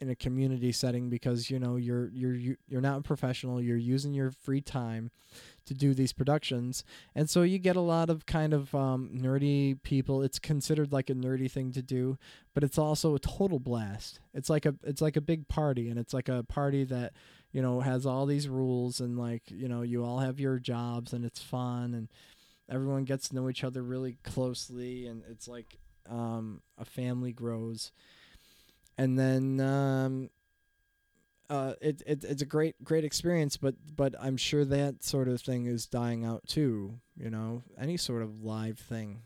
in 0.00 0.10
a 0.10 0.16
community 0.16 0.72
setting 0.72 1.08
because 1.10 1.50
you 1.50 1.58
know 1.58 1.76
you're 1.76 2.10
you're 2.12 2.34
you- 2.34 2.56
you're 2.68 2.80
not 2.80 2.98
a 3.00 3.02
professional. 3.02 3.62
You're 3.62 3.76
using 3.76 4.14
your 4.14 4.30
free 4.30 4.60
time 4.60 5.10
to 5.66 5.74
do 5.74 5.94
these 5.94 6.12
productions. 6.12 6.84
And 7.14 7.30
so 7.30 7.42
you 7.42 7.58
get 7.58 7.76
a 7.76 7.80
lot 7.80 8.10
of 8.10 8.26
kind 8.26 8.52
of 8.54 8.74
um, 8.74 9.10
nerdy 9.14 9.82
people. 9.82 10.22
It's 10.22 10.38
considered 10.38 10.92
like 10.92 11.10
a 11.10 11.14
nerdy 11.14 11.50
thing 11.50 11.72
to 11.72 11.82
do 11.82 12.18
but 12.54 12.64
it's 12.64 12.78
also 12.78 13.14
a 13.14 13.20
total 13.20 13.58
blast. 13.60 14.20
It's 14.34 14.50
like 14.50 14.66
a 14.66 14.74
it's 14.84 15.02
like 15.02 15.16
a 15.16 15.20
big 15.20 15.48
party 15.48 15.90
and 15.90 15.98
it's 15.98 16.14
like 16.14 16.28
a 16.28 16.44
party 16.44 16.84
that 16.84 17.12
you 17.52 17.62
know 17.62 17.80
has 17.80 18.06
all 18.06 18.26
these 18.26 18.48
rules 18.48 19.00
and 19.00 19.18
like 19.18 19.42
you 19.50 19.68
know 19.68 19.82
you 19.82 20.04
all 20.04 20.20
have 20.20 20.40
your 20.40 20.58
jobs 20.58 21.12
and 21.12 21.24
it's 21.24 21.40
fun 21.42 21.94
and 21.94 22.08
everyone 22.68 23.04
gets 23.04 23.28
to 23.28 23.34
know 23.34 23.48
each 23.48 23.64
other 23.64 23.82
really 23.82 24.16
closely 24.22 25.06
and 25.06 25.22
it's 25.30 25.48
like 25.48 25.78
um, 26.08 26.60
a 26.78 26.84
family 26.84 27.32
grows. 27.32 27.92
And 28.96 29.18
then 29.18 29.60
um, 29.60 30.30
uh, 31.50 31.74
it, 31.80 32.02
it 32.06 32.24
it's 32.24 32.42
a 32.42 32.46
great 32.46 32.82
great 32.82 33.04
experience 33.04 33.56
but 33.56 33.74
but 33.94 34.14
I'm 34.20 34.36
sure 34.36 34.64
that 34.64 35.04
sort 35.04 35.28
of 35.28 35.40
thing 35.40 35.66
is 35.66 35.86
dying 35.86 36.24
out 36.24 36.46
too 36.46 36.98
you 37.16 37.28
know 37.28 37.62
any 37.78 37.96
sort 37.96 38.22
of 38.22 38.42
live 38.42 38.78
thing. 38.78 39.22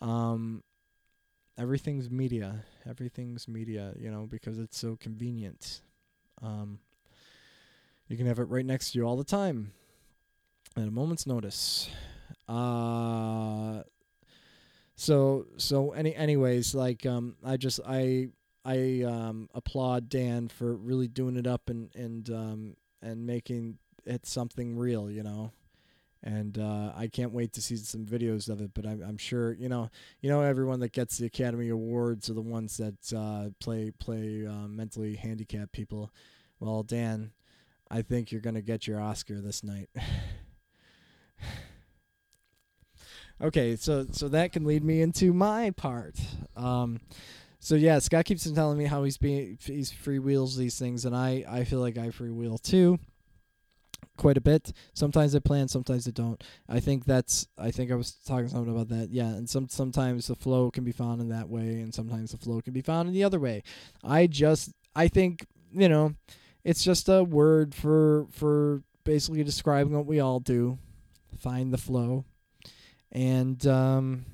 Um 0.00 0.62
everything's 1.56 2.10
media 2.10 2.64
everything's 2.88 3.48
media 3.48 3.94
you 3.98 4.10
know 4.10 4.26
because 4.30 4.58
it's 4.58 4.78
so 4.78 4.96
convenient. 4.96 5.80
Um 6.42 6.78
you 8.08 8.16
can 8.16 8.26
have 8.26 8.38
it 8.38 8.44
right 8.44 8.66
next 8.66 8.92
to 8.92 8.98
you 8.98 9.04
all 9.04 9.16
the 9.16 9.24
time 9.24 9.72
at 10.76 10.88
a 10.88 10.90
moment's 10.90 11.26
notice 11.26 11.88
uh 12.48 13.82
so 14.96 15.46
so 15.56 15.92
any 15.92 16.14
anyways 16.14 16.74
like 16.74 17.06
um 17.06 17.36
i 17.44 17.56
just 17.56 17.80
i 17.86 18.28
i 18.64 19.02
um 19.02 19.48
applaud 19.54 20.08
dan 20.08 20.48
for 20.48 20.74
really 20.74 21.08
doing 21.08 21.36
it 21.36 21.46
up 21.46 21.68
and 21.68 21.90
and 21.94 22.30
um 22.30 22.76
and 23.02 23.26
making 23.26 23.78
it 24.04 24.26
something 24.26 24.76
real 24.76 25.10
you 25.10 25.22
know 25.22 25.52
and 26.24 26.58
uh, 26.58 26.90
I 26.96 27.08
can't 27.08 27.32
wait 27.32 27.52
to 27.52 27.62
see 27.62 27.76
some 27.76 28.06
videos 28.06 28.48
of 28.48 28.60
it. 28.62 28.72
But 28.74 28.86
I'm, 28.86 29.02
I'm 29.02 29.18
sure 29.18 29.52
you 29.52 29.68
know, 29.68 29.90
you 30.22 30.30
know, 30.30 30.40
everyone 30.40 30.80
that 30.80 30.92
gets 30.92 31.18
the 31.18 31.26
Academy 31.26 31.68
Awards 31.68 32.30
are 32.30 32.34
the 32.34 32.40
ones 32.40 32.78
that 32.78 33.12
uh, 33.14 33.50
play 33.60 33.92
play 34.00 34.46
uh, 34.46 34.66
mentally 34.66 35.14
handicapped 35.16 35.72
people. 35.72 36.10
Well, 36.58 36.82
Dan, 36.82 37.32
I 37.90 38.02
think 38.02 38.32
you're 38.32 38.40
gonna 38.40 38.62
get 38.62 38.86
your 38.86 39.00
Oscar 39.00 39.40
this 39.40 39.62
night. 39.62 39.90
okay, 43.44 43.76
so 43.76 44.06
so 44.10 44.28
that 44.28 44.52
can 44.52 44.64
lead 44.64 44.84
me 44.84 45.00
into 45.00 45.32
my 45.32 45.70
part. 45.70 46.16
Um, 46.56 47.00
so 47.60 47.74
yeah, 47.74 47.98
Scott 47.98 48.24
keeps 48.24 48.46
on 48.46 48.54
telling 48.54 48.78
me 48.78 48.84
how 48.84 49.04
he's 49.04 49.18
being 49.18 49.58
he's 49.62 49.92
freewheels 49.92 50.56
these 50.56 50.78
things, 50.78 51.04
and 51.04 51.16
I 51.16 51.44
I 51.48 51.64
feel 51.64 51.80
like 51.80 51.96
I 51.96 52.08
freewheel 52.08 52.60
too 52.60 52.98
quite 54.16 54.36
a 54.36 54.40
bit. 54.40 54.72
Sometimes 54.94 55.34
I 55.34 55.38
plan, 55.38 55.68
sometimes 55.68 56.06
I 56.06 56.10
don't. 56.10 56.42
I 56.68 56.80
think 56.80 57.04
that's 57.04 57.46
I 57.58 57.70
think 57.70 57.90
I 57.90 57.94
was 57.94 58.12
talking 58.12 58.48
something 58.48 58.72
about 58.72 58.88
that. 58.88 59.10
Yeah, 59.10 59.28
and 59.28 59.48
some 59.48 59.68
sometimes 59.68 60.28
the 60.28 60.36
flow 60.36 60.70
can 60.70 60.84
be 60.84 60.92
found 60.92 61.20
in 61.20 61.28
that 61.30 61.48
way 61.48 61.80
and 61.80 61.94
sometimes 61.94 62.32
the 62.32 62.38
flow 62.38 62.60
can 62.60 62.72
be 62.72 62.82
found 62.82 63.08
in 63.08 63.14
the 63.14 63.24
other 63.24 63.40
way. 63.40 63.62
I 64.02 64.26
just 64.26 64.72
I 64.94 65.08
think, 65.08 65.46
you 65.72 65.88
know, 65.88 66.14
it's 66.64 66.84
just 66.84 67.08
a 67.08 67.24
word 67.24 67.74
for 67.74 68.26
for 68.30 68.82
basically 69.04 69.44
describing 69.44 69.94
what 69.94 70.06
we 70.06 70.20
all 70.20 70.40
do. 70.40 70.78
Find 71.38 71.72
the 71.72 71.78
flow. 71.78 72.24
And 73.14 73.64
um 73.66 74.26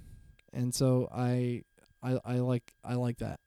and 0.53 0.75
so 0.75 1.09
I 1.15 1.63
I 2.03 2.19
I 2.25 2.35
like 2.37 2.73
I 2.85 2.95
like 2.95 3.19
that. 3.19 3.41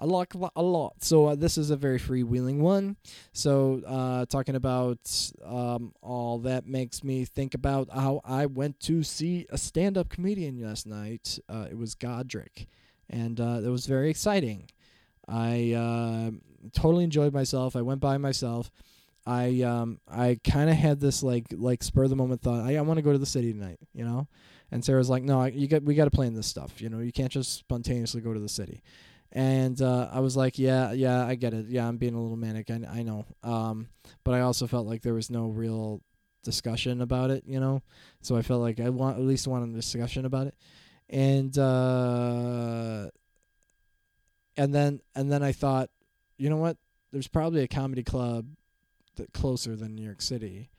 I 0.00 0.04
like 0.04 0.34
a 0.34 0.62
lot. 0.62 1.02
So 1.02 1.26
uh, 1.26 1.34
this 1.34 1.58
is 1.58 1.70
a 1.70 1.76
very 1.76 1.98
freewheeling 1.98 2.58
one. 2.58 2.96
So 3.32 3.82
uh, 3.84 4.26
talking 4.26 4.54
about 4.54 4.98
um, 5.44 5.92
all 6.00 6.38
that 6.40 6.68
makes 6.68 7.02
me 7.02 7.24
think 7.24 7.54
about 7.54 7.88
how 7.92 8.20
I 8.24 8.46
went 8.46 8.78
to 8.80 9.02
see 9.02 9.46
a 9.50 9.58
stand-up 9.58 10.08
comedian 10.08 10.62
last 10.62 10.86
night. 10.86 11.40
Uh, 11.48 11.66
it 11.68 11.76
was 11.76 11.96
Godfrey, 11.96 12.68
and 13.10 13.40
uh, 13.40 13.60
it 13.64 13.68
was 13.68 13.86
very 13.86 14.08
exciting. 14.08 14.70
I 15.26 15.72
uh, 15.72 16.30
totally 16.72 17.02
enjoyed 17.02 17.32
myself. 17.34 17.74
I 17.74 17.82
went 17.82 18.00
by 18.00 18.18
myself. 18.18 18.70
I 19.28 19.62
um 19.62 20.00
I 20.08 20.38
kind 20.42 20.70
of 20.70 20.76
had 20.76 21.00
this 21.00 21.22
like 21.22 21.46
like 21.52 21.82
spur 21.82 22.04
of 22.04 22.10
the 22.10 22.16
moment 22.16 22.40
thought. 22.40 22.64
I, 22.64 22.76
I 22.76 22.80
want 22.80 22.98
to 22.98 23.02
go 23.02 23.12
to 23.12 23.18
the 23.18 23.26
city 23.26 23.52
tonight, 23.52 23.78
you 23.92 24.04
know. 24.04 24.28
And 24.70 24.84
Sarah's 24.84 25.08
like, 25.08 25.22
no, 25.22 25.44
you 25.44 25.68
got 25.68 25.82
we 25.82 25.94
got 25.94 26.04
to 26.04 26.10
plan 26.10 26.34
this 26.34 26.46
stuff. 26.46 26.80
You 26.80 26.88
know, 26.88 26.98
you 26.98 27.12
can't 27.12 27.32
just 27.32 27.58
spontaneously 27.58 28.20
go 28.20 28.32
to 28.32 28.40
the 28.40 28.48
city 28.48 28.82
and 29.32 29.80
uh, 29.82 30.08
I 30.10 30.20
was 30.20 30.36
like, 30.36 30.58
yeah, 30.58 30.92
yeah, 30.92 31.26
I 31.26 31.34
get 31.34 31.52
it. 31.52 31.66
Yeah, 31.68 31.86
I'm 31.86 31.98
being 31.98 32.14
a 32.14 32.20
little 32.20 32.36
manic. 32.36 32.70
I, 32.70 32.80
I 32.90 33.02
know. 33.02 33.26
Um, 33.42 33.88
but 34.24 34.34
I 34.34 34.40
also 34.40 34.66
felt 34.66 34.86
like 34.86 35.02
there 35.02 35.14
was 35.14 35.30
no 35.30 35.48
real 35.48 36.00
discussion 36.44 37.02
about 37.02 37.30
it, 37.30 37.44
you 37.46 37.60
know. 37.60 37.82
So 38.22 38.36
I 38.36 38.42
felt 38.42 38.62
like 38.62 38.80
I 38.80 38.88
want 38.88 39.18
at 39.18 39.24
least 39.24 39.46
wanted 39.46 39.70
a 39.70 39.74
discussion 39.74 40.24
about 40.24 40.46
it, 40.46 40.54
and 41.10 41.56
uh, 41.58 43.08
and 44.56 44.74
then 44.74 45.00
and 45.14 45.30
then 45.30 45.42
I 45.42 45.52
thought, 45.52 45.90
you 46.38 46.48
know 46.48 46.56
what? 46.56 46.78
There's 47.12 47.28
probably 47.28 47.62
a 47.62 47.68
comedy 47.68 48.02
club 48.02 48.46
that 49.18 49.32
closer 49.32 49.76
than 49.76 49.94
New 49.94 50.02
York 50.02 50.22
City, 50.22 50.70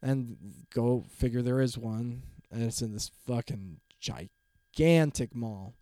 and 0.00 0.36
go 0.72 1.04
figure 1.10 1.42
there 1.42 1.60
is 1.60 1.76
one, 1.76 2.22
and 2.50 2.62
it's 2.62 2.80
in 2.80 2.92
this 2.92 3.10
fucking 3.26 3.80
gigantic 4.00 5.34
mall. 5.34 5.74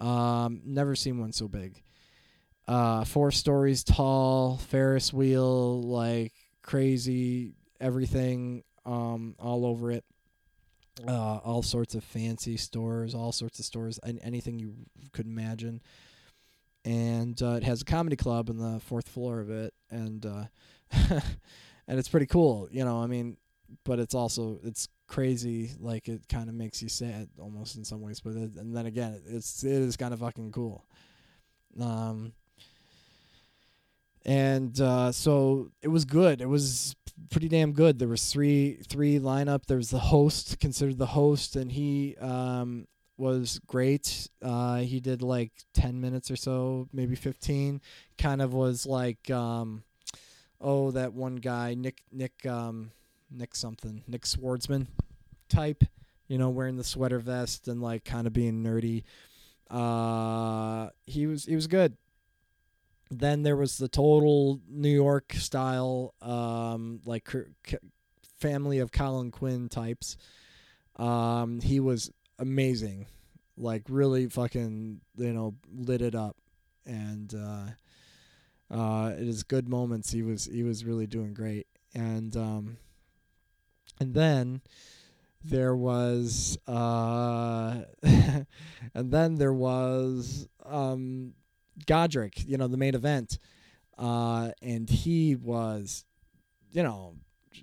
Um, 0.00 0.60
never 0.64 0.94
seen 0.94 1.18
one 1.18 1.32
so 1.32 1.48
big. 1.48 1.82
Uh, 2.68 3.04
four 3.04 3.30
stories 3.30 3.84
tall, 3.84 4.56
Ferris 4.58 5.12
wheel, 5.12 5.82
like 5.82 6.32
crazy, 6.62 7.54
everything, 7.80 8.64
um, 8.84 9.34
all 9.38 9.64
over 9.64 9.90
it. 9.90 10.04
Uh, 11.06 11.36
all 11.44 11.62
sorts 11.62 11.94
of 11.94 12.02
fancy 12.02 12.56
stores, 12.56 13.14
all 13.14 13.30
sorts 13.30 13.58
of 13.58 13.66
stores, 13.66 13.98
and 14.02 14.18
anything 14.22 14.58
you 14.58 14.74
could 15.12 15.26
imagine. 15.26 15.82
And 16.86 17.40
uh, 17.42 17.56
it 17.56 17.64
has 17.64 17.82
a 17.82 17.84
comedy 17.84 18.16
club 18.16 18.48
on 18.48 18.56
the 18.56 18.80
fourth 18.80 19.08
floor 19.08 19.40
of 19.40 19.50
it, 19.50 19.74
and 19.90 20.24
uh, 20.24 20.44
and 20.92 21.98
it's 21.98 22.08
pretty 22.08 22.26
cool, 22.26 22.68
you 22.70 22.84
know. 22.84 23.02
I 23.02 23.06
mean, 23.06 23.36
but 23.84 23.98
it's 23.98 24.14
also 24.14 24.58
it's 24.62 24.88
crazy 25.06 25.70
like 25.78 26.08
it 26.08 26.28
kind 26.28 26.48
of 26.48 26.54
makes 26.54 26.82
you 26.82 26.88
sad 26.88 27.28
almost 27.38 27.76
in 27.76 27.84
some 27.84 28.00
ways 28.00 28.18
but 28.18 28.34
it, 28.34 28.56
and 28.56 28.76
then 28.76 28.86
again 28.86 29.22
it's 29.28 29.62
it 29.62 29.70
is 29.70 29.96
kind 29.96 30.12
of 30.12 30.20
fucking 30.20 30.52
cool. 30.52 30.84
Um 31.80 32.32
and 34.24 34.80
uh 34.80 35.12
so 35.12 35.70
it 35.82 35.88
was 35.88 36.04
good. 36.04 36.40
It 36.40 36.48
was 36.48 36.96
pretty 37.30 37.48
damn 37.48 37.72
good. 37.72 37.98
There 37.98 38.08
was 38.08 38.30
three 38.30 38.80
three 38.88 39.18
lineup. 39.18 39.66
There 39.66 39.76
was 39.76 39.90
the 39.90 39.98
host 39.98 40.58
considered 40.60 40.98
the 40.98 41.06
host 41.06 41.56
and 41.56 41.70
he 41.70 42.16
um 42.20 42.86
was 43.16 43.60
great. 43.66 44.28
Uh 44.42 44.78
he 44.78 45.00
did 45.00 45.22
like 45.22 45.52
10 45.74 46.00
minutes 46.00 46.30
or 46.30 46.36
so 46.36 46.88
maybe 46.92 47.14
15 47.14 47.80
kind 48.18 48.42
of 48.42 48.52
was 48.52 48.86
like 48.86 49.30
um 49.30 49.84
oh 50.60 50.90
that 50.90 51.12
one 51.12 51.36
guy 51.36 51.74
nick 51.74 52.02
nick 52.12 52.46
um 52.46 52.90
Nick 53.30 53.54
something, 53.54 54.02
Nick 54.06 54.22
Swartzman 54.22 54.86
type, 55.48 55.84
you 56.28 56.38
know, 56.38 56.50
wearing 56.50 56.76
the 56.76 56.84
sweater 56.84 57.18
vest 57.18 57.68
and 57.68 57.80
like 57.80 58.04
kind 58.04 58.26
of 58.26 58.32
being 58.32 58.62
nerdy. 58.62 59.04
Uh, 59.70 60.90
he 61.06 61.26
was 61.26 61.44
he 61.44 61.54
was 61.54 61.66
good. 61.66 61.96
Then 63.10 63.42
there 63.42 63.56
was 63.56 63.78
the 63.78 63.88
total 63.88 64.60
New 64.68 64.90
York 64.90 65.32
style, 65.34 66.14
um, 66.20 67.00
like 67.04 67.28
family 68.38 68.80
of 68.80 68.90
Colin 68.90 69.30
Quinn 69.30 69.68
types. 69.68 70.16
Um, 70.96 71.60
he 71.60 71.78
was 71.78 72.10
amazing, 72.38 73.06
like 73.56 73.82
really 73.88 74.28
fucking 74.28 75.00
you 75.16 75.32
know 75.32 75.54
lit 75.72 76.02
it 76.02 76.14
up, 76.14 76.36
and 76.84 77.32
uh, 77.34 77.66
uh, 78.70 79.12
it 79.16 79.26
is 79.26 79.42
good 79.42 79.68
moments. 79.68 80.10
He 80.10 80.22
was 80.22 80.46
he 80.46 80.62
was 80.62 80.84
really 80.84 81.06
doing 81.06 81.34
great, 81.34 81.66
and 81.94 82.36
um, 82.36 82.76
and 84.00 84.14
then 84.14 84.62
there 85.44 85.76
was 85.76 86.58
uh 86.66 87.82
and 88.02 88.46
then 88.94 89.36
there 89.36 89.52
was 89.52 90.48
um 90.64 91.34
Godfrey, 91.86 92.32
you 92.46 92.56
know, 92.56 92.68
the 92.68 92.76
main 92.76 92.94
event. 92.94 93.38
Uh 93.96 94.50
and 94.60 94.90
he 94.90 95.36
was 95.36 96.04
you 96.72 96.82
know, 96.82 97.14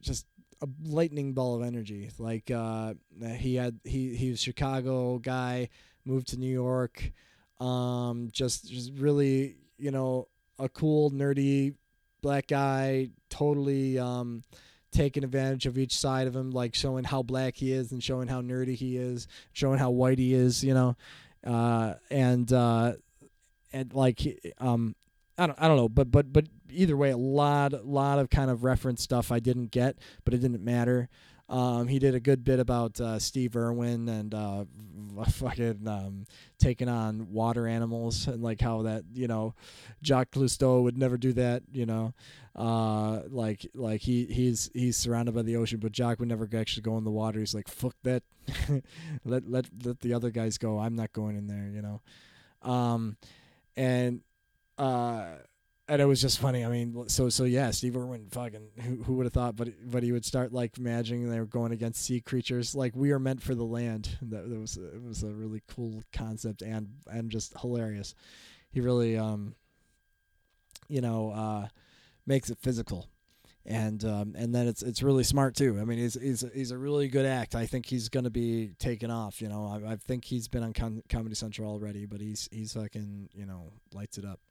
just 0.01 0.25
a 0.61 0.67
lightning 0.85 1.33
ball 1.33 1.55
of 1.55 1.63
energy. 1.63 2.09
Like 2.17 2.49
uh, 2.49 2.93
he 3.37 3.55
had 3.55 3.79
he 3.83 4.15
he 4.15 4.31
was 4.31 4.39
Chicago 4.39 5.19
guy, 5.19 5.69
moved 6.05 6.29
to 6.29 6.37
New 6.37 6.51
York, 6.51 7.11
um, 7.59 8.29
just 8.31 8.69
just 8.69 8.91
really 8.95 9.57
you 9.77 9.91
know 9.91 10.27
a 10.59 10.69
cool 10.69 11.11
nerdy 11.11 11.75
black 12.21 12.47
guy, 12.47 13.09
totally 13.29 13.99
um, 13.99 14.43
taking 14.91 15.23
advantage 15.23 15.65
of 15.65 15.77
each 15.77 15.97
side 15.97 16.27
of 16.27 16.35
him, 16.35 16.51
like 16.51 16.73
showing 16.75 17.03
how 17.03 17.21
black 17.21 17.55
he 17.55 17.71
is 17.71 17.91
and 17.91 18.03
showing 18.03 18.27
how 18.27 18.41
nerdy 18.41 18.75
he 18.75 18.97
is, 18.97 19.27
showing 19.51 19.79
how 19.79 19.91
white 19.91 20.19
he 20.19 20.33
is, 20.33 20.63
you 20.63 20.73
know, 20.73 20.95
uh, 21.45 21.95
and 22.09 22.51
uh, 22.53 22.93
and 23.71 23.93
like 23.93 24.21
um, 24.59 24.95
I 25.37 25.47
don't 25.47 25.61
I 25.61 25.67
don't 25.67 25.77
know, 25.77 25.89
but 25.89 26.11
but 26.11 26.31
but 26.31 26.45
either 26.69 26.95
way, 26.95 27.11
a 27.11 27.17
lot 27.17 27.85
lot 27.85 28.19
of 28.19 28.29
kind 28.29 28.49
of 28.49 28.63
reference 28.63 29.01
stuff 29.01 29.31
I 29.31 29.39
didn't 29.39 29.71
get, 29.71 29.97
but 30.23 30.33
it 30.33 30.39
didn't 30.39 30.63
matter. 30.63 31.09
Um, 31.53 31.87
he 31.87 31.99
did 31.99 32.15
a 32.15 32.19
good 32.19 32.43
bit 32.43 32.59
about 32.59 32.99
uh, 32.99 33.19
Steve 33.19 33.55
Irwin 33.55 34.09
and 34.09 34.33
uh, 34.33 34.65
fucking 35.29 35.87
um, 35.87 36.25
taking 36.57 36.89
on 36.89 37.31
water 37.31 37.67
animals 37.67 38.25
and 38.25 38.41
like 38.41 38.59
how 38.59 38.81
that 38.81 39.03
you 39.13 39.27
know 39.27 39.53
Jacques 40.01 40.31
Cousteau 40.31 40.81
would 40.81 40.97
never 40.97 41.15
do 41.15 41.31
that. 41.33 41.61
You 41.71 41.85
know, 41.85 42.15
uh, 42.55 43.21
like 43.29 43.67
like 43.75 44.01
he 44.01 44.25
he's 44.25 44.71
he's 44.73 44.97
surrounded 44.97 45.35
by 45.35 45.43
the 45.43 45.57
ocean, 45.57 45.79
but 45.79 45.91
Jacques 45.91 46.19
would 46.19 46.29
never 46.29 46.49
actually 46.57 46.81
go 46.81 46.97
in 46.97 47.03
the 47.03 47.11
water. 47.11 47.39
He's 47.39 47.53
like 47.53 47.67
fuck 47.67 47.95
that, 48.01 48.23
let 49.23 49.47
let 49.47 49.67
let 49.85 49.99
the 49.99 50.15
other 50.15 50.31
guys 50.31 50.57
go. 50.57 50.79
I'm 50.79 50.95
not 50.95 51.13
going 51.13 51.35
in 51.37 51.45
there. 51.45 51.69
You 51.71 51.83
know, 51.83 52.01
um, 52.67 53.15
and 53.77 54.21
uh 54.79 55.35
and 55.87 56.01
it 56.01 56.05
was 56.05 56.21
just 56.21 56.39
funny. 56.39 56.63
I 56.63 56.69
mean, 56.69 57.09
so 57.09 57.29
so 57.29 57.43
yeah, 57.43 57.71
Steve 57.71 57.97
Irwin, 57.97 58.27
fucking 58.31 58.69
who 58.81 59.03
who 59.03 59.13
would 59.15 59.25
have 59.25 59.33
thought? 59.33 59.55
But 59.55 59.69
but 59.85 60.03
he 60.03 60.11
would 60.11 60.25
start 60.25 60.53
like 60.53 60.77
imagining 60.77 61.29
they 61.29 61.39
were 61.39 61.45
going 61.45 61.71
against 61.71 62.03
sea 62.03 62.21
creatures. 62.21 62.75
Like 62.75 62.95
we 62.95 63.11
are 63.11 63.19
meant 63.19 63.41
for 63.41 63.55
the 63.55 63.65
land. 63.65 64.17
That, 64.21 64.49
that 64.49 64.59
was 64.59 64.77
it 64.77 65.01
was 65.03 65.23
a 65.23 65.33
really 65.33 65.61
cool 65.67 66.03
concept 66.13 66.61
and 66.61 66.89
and 67.11 67.29
just 67.29 67.59
hilarious. 67.59 68.15
He 68.71 68.81
really 68.81 69.17
um, 69.17 69.55
you 70.87 71.01
know, 71.01 71.31
uh, 71.31 71.67
makes 72.25 72.49
it 72.49 72.59
physical. 72.61 73.09
And 73.65 74.03
um, 74.03 74.35
and 74.37 74.53
then 74.53 74.67
it's 74.67 74.83
it's 74.83 75.01
really 75.01 75.23
smart 75.23 75.55
too. 75.55 75.79
I 75.79 75.85
mean, 75.85 75.97
he's 75.97 76.15
he's 76.15 76.43
he's 76.53 76.71
a 76.71 76.77
really 76.77 77.07
good 77.07 77.25
act. 77.25 77.55
I 77.55 77.65
think 77.65 77.85
he's 77.85 78.09
gonna 78.09 78.29
be 78.29 78.73
taken 78.77 79.09
off. 79.09 79.41
You 79.41 79.47
know, 79.47 79.65
I, 79.65 79.93
I 79.93 79.95
think 79.95 80.25
he's 80.25 80.49
been 80.49 80.63
on 80.63 80.73
Com- 80.73 81.03
Comedy 81.07 81.33
Central 81.33 81.71
already, 81.71 82.05
but 82.05 82.19
he's 82.19 82.49
he's 82.51 82.73
fucking 82.73 83.29
you 83.33 83.45
know 83.45 83.71
lights 83.93 84.17
it 84.17 84.25
up. 84.25 84.41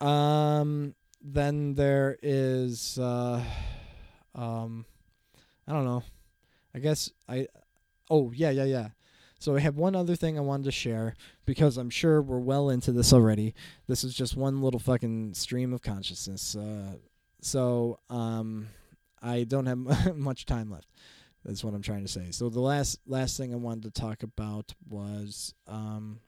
Um, 0.00 0.94
then 1.22 1.74
there 1.74 2.18
is, 2.22 2.98
uh, 2.98 3.42
um, 4.34 4.84
I 5.66 5.72
don't 5.72 5.84
know. 5.84 6.02
I 6.74 6.78
guess 6.78 7.10
I, 7.28 7.48
oh 8.10 8.32
yeah, 8.32 8.50
yeah, 8.50 8.64
yeah. 8.64 8.88
So 9.38 9.56
I 9.56 9.60
have 9.60 9.76
one 9.76 9.94
other 9.94 10.16
thing 10.16 10.38
I 10.38 10.42
wanted 10.42 10.64
to 10.64 10.72
share 10.72 11.14
because 11.44 11.76
I'm 11.76 11.90
sure 11.90 12.22
we're 12.22 12.38
well 12.38 12.70
into 12.70 12.92
this 12.92 13.12
already. 13.12 13.54
This 13.86 14.02
is 14.02 14.14
just 14.14 14.36
one 14.36 14.62
little 14.62 14.80
fucking 14.80 15.34
stream 15.34 15.72
of 15.72 15.82
consciousness. 15.82 16.56
Uh, 16.56 16.96
so 17.40 17.98
um, 18.08 18.68
I 19.22 19.44
don't 19.44 19.66
have 19.66 20.16
much 20.16 20.46
time 20.46 20.70
left. 20.70 20.88
That's 21.44 21.62
what 21.62 21.74
I'm 21.74 21.82
trying 21.82 22.02
to 22.02 22.10
say. 22.10 22.32
So 22.32 22.48
the 22.48 22.60
last 22.60 22.98
last 23.06 23.36
thing 23.36 23.52
I 23.52 23.56
wanted 23.56 23.94
to 23.94 24.00
talk 24.00 24.22
about 24.22 24.74
was 24.88 25.54
um, 25.68 26.20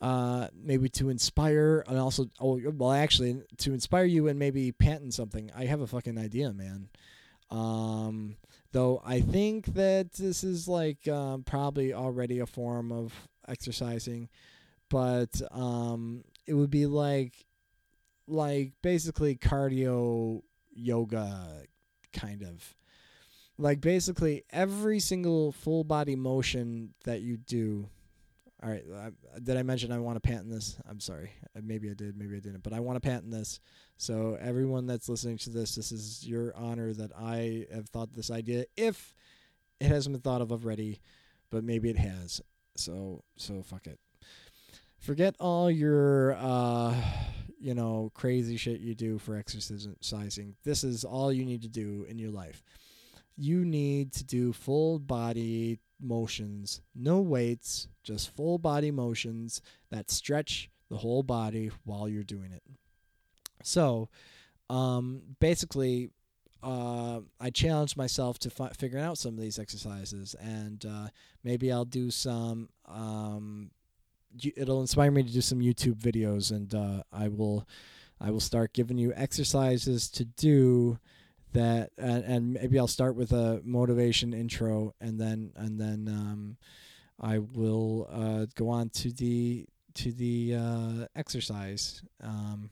uh, 0.00 0.48
maybe 0.54 0.88
to 0.90 1.08
inspire 1.08 1.82
and 1.86 1.98
also 1.98 2.26
oh 2.40 2.60
well 2.74 2.92
actually 2.92 3.40
to 3.58 3.72
inspire 3.72 4.04
you 4.04 4.28
and 4.28 4.38
maybe 4.38 4.72
patent 4.72 5.14
something. 5.14 5.50
I 5.56 5.64
have 5.66 5.80
a 5.80 5.86
fucking 5.86 6.18
idea, 6.18 6.52
man. 6.52 6.88
Um, 7.50 8.36
though 8.72 9.00
I 9.04 9.20
think 9.20 9.66
that 9.74 10.12
this 10.12 10.44
is 10.44 10.68
like 10.68 11.06
um, 11.08 11.44
probably 11.44 11.94
already 11.94 12.40
a 12.40 12.46
form 12.46 12.92
of 12.92 13.14
exercising, 13.48 14.28
but 14.90 15.40
um, 15.50 16.24
it 16.46 16.54
would 16.54 16.70
be 16.70 16.86
like 16.86 17.46
like 18.28 18.72
basically 18.82 19.36
cardio 19.36 20.42
yoga 20.74 21.62
kind 22.12 22.42
of 22.42 22.74
like 23.58 23.80
basically 23.80 24.44
every 24.50 24.98
single 25.00 25.52
full 25.52 25.84
body 25.84 26.16
motion 26.16 26.92
that 27.04 27.20
you 27.20 27.36
do 27.36 27.88
all 28.66 28.72
right 28.72 28.84
uh, 28.92 29.10
did 29.42 29.56
i 29.56 29.62
mention 29.62 29.92
i 29.92 29.98
want 29.98 30.16
to 30.16 30.28
patent 30.28 30.50
this? 30.50 30.76
I'm 30.88 31.00
sorry. 31.00 31.30
Uh, 31.56 31.60
maybe 31.62 31.88
i 31.90 31.94
did 31.94 32.16
maybe 32.16 32.36
i 32.36 32.40
didn't 32.40 32.62
but 32.62 32.72
i 32.72 32.80
want 32.80 32.96
to 32.96 33.06
patent 33.06 33.30
this. 33.30 33.60
So 33.96 34.36
everyone 34.40 34.86
that's 34.86 35.08
listening 35.08 35.38
to 35.38 35.50
this 35.50 35.74
this 35.76 35.92
is 35.92 36.26
your 36.26 36.54
honor 36.56 36.92
that 36.94 37.12
i 37.16 37.66
have 37.72 37.88
thought 37.88 38.12
this 38.12 38.30
idea 38.30 38.64
if 38.76 39.14
it 39.80 39.86
hasn't 39.86 40.14
been 40.14 40.22
thought 40.22 40.40
of 40.40 40.50
already 40.50 41.00
but 41.50 41.62
maybe 41.62 41.90
it 41.90 41.98
has. 41.98 42.40
So 42.76 43.22
so 43.36 43.62
fuck 43.62 43.86
it. 43.86 44.00
Forget 44.98 45.36
all 45.38 45.70
your 45.70 46.34
uh 46.34 46.94
you 47.58 47.74
know 47.74 48.10
crazy 48.14 48.56
shit 48.56 48.80
you 48.80 48.94
do 48.94 49.18
for 49.18 49.36
exercising. 49.36 50.56
This 50.64 50.82
is 50.82 51.04
all 51.04 51.32
you 51.32 51.44
need 51.44 51.62
to 51.62 51.68
do 51.68 52.04
in 52.08 52.18
your 52.18 52.30
life. 52.32 52.64
You 53.36 53.64
need 53.64 54.12
to 54.14 54.24
do 54.24 54.52
full 54.52 54.98
body 54.98 55.78
motions 56.00 56.82
no 56.94 57.20
weights 57.20 57.88
just 58.06 58.34
full 58.34 58.58
body 58.58 58.90
motions 58.90 59.60
that 59.90 60.10
stretch 60.10 60.70
the 60.88 60.96
whole 60.96 61.22
body 61.22 61.70
while 61.84 62.08
you're 62.08 62.22
doing 62.22 62.52
it. 62.52 62.62
So 63.62 64.08
um 64.70 65.22
basically 65.40 66.10
uh, 66.62 67.20
I 67.38 67.50
challenged 67.50 67.96
myself 67.96 68.38
to 68.40 68.50
fi- 68.50 68.70
figuring 68.70 69.04
out 69.04 69.18
some 69.18 69.34
of 69.34 69.40
these 69.40 69.58
exercises, 69.58 70.34
and 70.40 70.84
uh, 70.84 71.08
maybe 71.44 71.70
I'll 71.70 71.84
do 71.84 72.10
some 72.10 72.70
um, 72.86 73.70
it'll 74.56 74.80
inspire 74.80 75.10
me 75.10 75.22
to 75.22 75.32
do 75.32 75.40
some 75.40 75.60
YouTube 75.60 75.96
videos, 75.96 76.50
and 76.50 76.74
uh, 76.74 77.02
I 77.12 77.28
will, 77.28 77.68
I 78.20 78.30
will 78.30 78.40
start 78.40 78.72
giving 78.72 78.98
you 78.98 79.12
exercises 79.14 80.08
to 80.10 80.24
do 80.24 80.98
that, 81.52 81.90
and, 81.96 82.24
and 82.24 82.52
maybe 82.54 82.78
I'll 82.78 82.86
start 82.86 83.16
with 83.16 83.32
a 83.32 83.60
motivation 83.64 84.32
intro, 84.32 84.94
and 85.00 85.20
then 85.20 85.52
and 85.56 85.80
then 85.80 86.08
um, 86.08 86.56
I 87.20 87.38
will 87.38 88.08
uh, 88.12 88.46
go 88.54 88.68
on 88.68 88.90
to 88.90 89.10
the 89.12 89.66
to 89.94 90.12
the 90.12 90.54
uh, 90.54 91.06
exercise. 91.16 92.02
Um, 92.22 92.70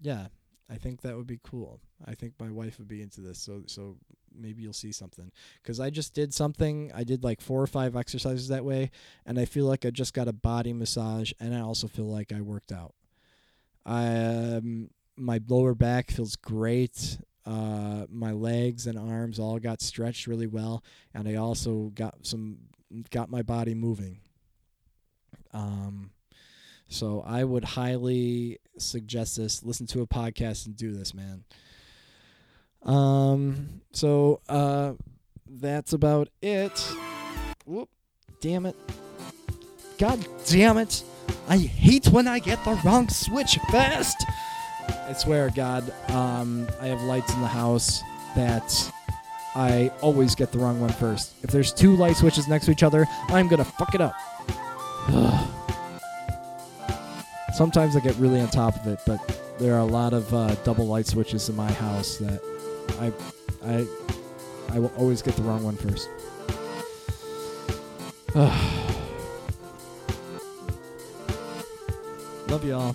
yeah, 0.00 0.26
I 0.70 0.76
think 0.76 1.00
that 1.02 1.16
would 1.16 1.26
be 1.26 1.40
cool. 1.42 1.80
I 2.06 2.14
think 2.14 2.34
my 2.38 2.50
wife 2.50 2.78
would 2.78 2.88
be 2.88 3.02
into 3.02 3.20
this, 3.20 3.38
so 3.38 3.62
so 3.66 3.96
maybe 4.34 4.62
you'll 4.62 4.72
see 4.72 4.92
something. 4.92 5.32
Because 5.62 5.80
I 5.80 5.90
just 5.90 6.14
did 6.14 6.34
something. 6.34 6.92
I 6.94 7.04
did 7.04 7.24
like 7.24 7.40
four 7.40 7.62
or 7.62 7.66
five 7.66 7.96
exercises 7.96 8.48
that 8.48 8.64
way, 8.64 8.90
and 9.24 9.38
I 9.38 9.46
feel 9.46 9.64
like 9.64 9.86
I 9.86 9.90
just 9.90 10.14
got 10.14 10.28
a 10.28 10.32
body 10.32 10.72
massage, 10.72 11.32
and 11.40 11.54
I 11.54 11.60
also 11.60 11.88
feel 11.88 12.06
like 12.06 12.32
I 12.32 12.40
worked 12.40 12.72
out. 12.72 12.94
I 13.86 14.06
um, 14.06 14.90
my 15.16 15.40
lower 15.48 15.74
back 15.74 16.10
feels 16.10 16.36
great. 16.36 17.18
Uh, 17.46 18.04
my 18.10 18.32
legs 18.32 18.86
and 18.86 18.98
arms 18.98 19.38
all 19.38 19.58
got 19.58 19.80
stretched 19.80 20.26
really 20.26 20.46
well, 20.46 20.84
and 21.14 21.26
I 21.26 21.36
also 21.36 21.90
got 21.94 22.26
some 22.26 22.58
got 23.10 23.30
my 23.30 23.42
body 23.42 23.74
moving. 23.74 24.20
Um, 25.52 26.10
so 26.88 27.22
I 27.26 27.44
would 27.44 27.64
highly 27.64 28.58
suggest 28.78 29.36
this. 29.36 29.62
Listen 29.62 29.86
to 29.88 30.02
a 30.02 30.06
podcast 30.06 30.66
and 30.66 30.76
do 30.76 30.92
this, 30.92 31.14
man. 31.14 31.44
Um. 32.82 33.82
So 33.92 34.40
uh, 34.48 34.92
that's 35.46 35.92
about 35.92 36.28
it. 36.40 36.92
Whoop! 37.66 37.88
Damn 38.40 38.66
it! 38.66 38.76
God 39.98 40.24
damn 40.46 40.78
it! 40.78 41.02
I 41.48 41.56
hate 41.58 42.08
when 42.08 42.28
I 42.28 42.38
get 42.38 42.64
the 42.64 42.80
wrong 42.84 43.08
switch 43.08 43.58
fast. 43.70 44.24
I 44.88 45.12
swear, 45.14 45.50
God, 45.50 45.92
um, 46.10 46.68
I 46.80 46.86
have 46.86 47.02
lights 47.02 47.32
in 47.34 47.40
the 47.40 47.46
house 47.46 48.00
that 48.36 48.92
I 49.58 49.90
always 50.02 50.36
get 50.36 50.52
the 50.52 50.58
wrong 50.60 50.80
one 50.80 50.90
first. 50.90 51.32
If 51.42 51.50
there's 51.50 51.72
two 51.72 51.96
light 51.96 52.16
switches 52.16 52.46
next 52.46 52.66
to 52.66 52.70
each 52.70 52.84
other, 52.84 53.04
I'm 53.26 53.48
gonna 53.48 53.64
fuck 53.64 53.92
it 53.92 54.00
up. 54.00 54.14
Sometimes 57.54 57.96
I 57.96 58.00
get 58.00 58.14
really 58.18 58.40
on 58.40 58.48
top 58.50 58.76
of 58.76 58.86
it, 58.86 59.00
but 59.04 59.18
there 59.58 59.74
are 59.74 59.80
a 59.80 59.84
lot 59.84 60.12
of 60.12 60.32
uh, 60.32 60.54
double 60.62 60.86
light 60.86 61.08
switches 61.08 61.48
in 61.48 61.56
my 61.56 61.72
house 61.72 62.18
that 62.18 62.40
I, 63.00 63.12
I, 63.66 63.84
I 64.76 64.78
will 64.78 64.92
always 64.96 65.22
get 65.22 65.34
the 65.34 65.42
wrong 65.42 65.64
one 65.64 65.74
first. 65.74 66.08
Love 72.48 72.64
y'all. 72.64 72.94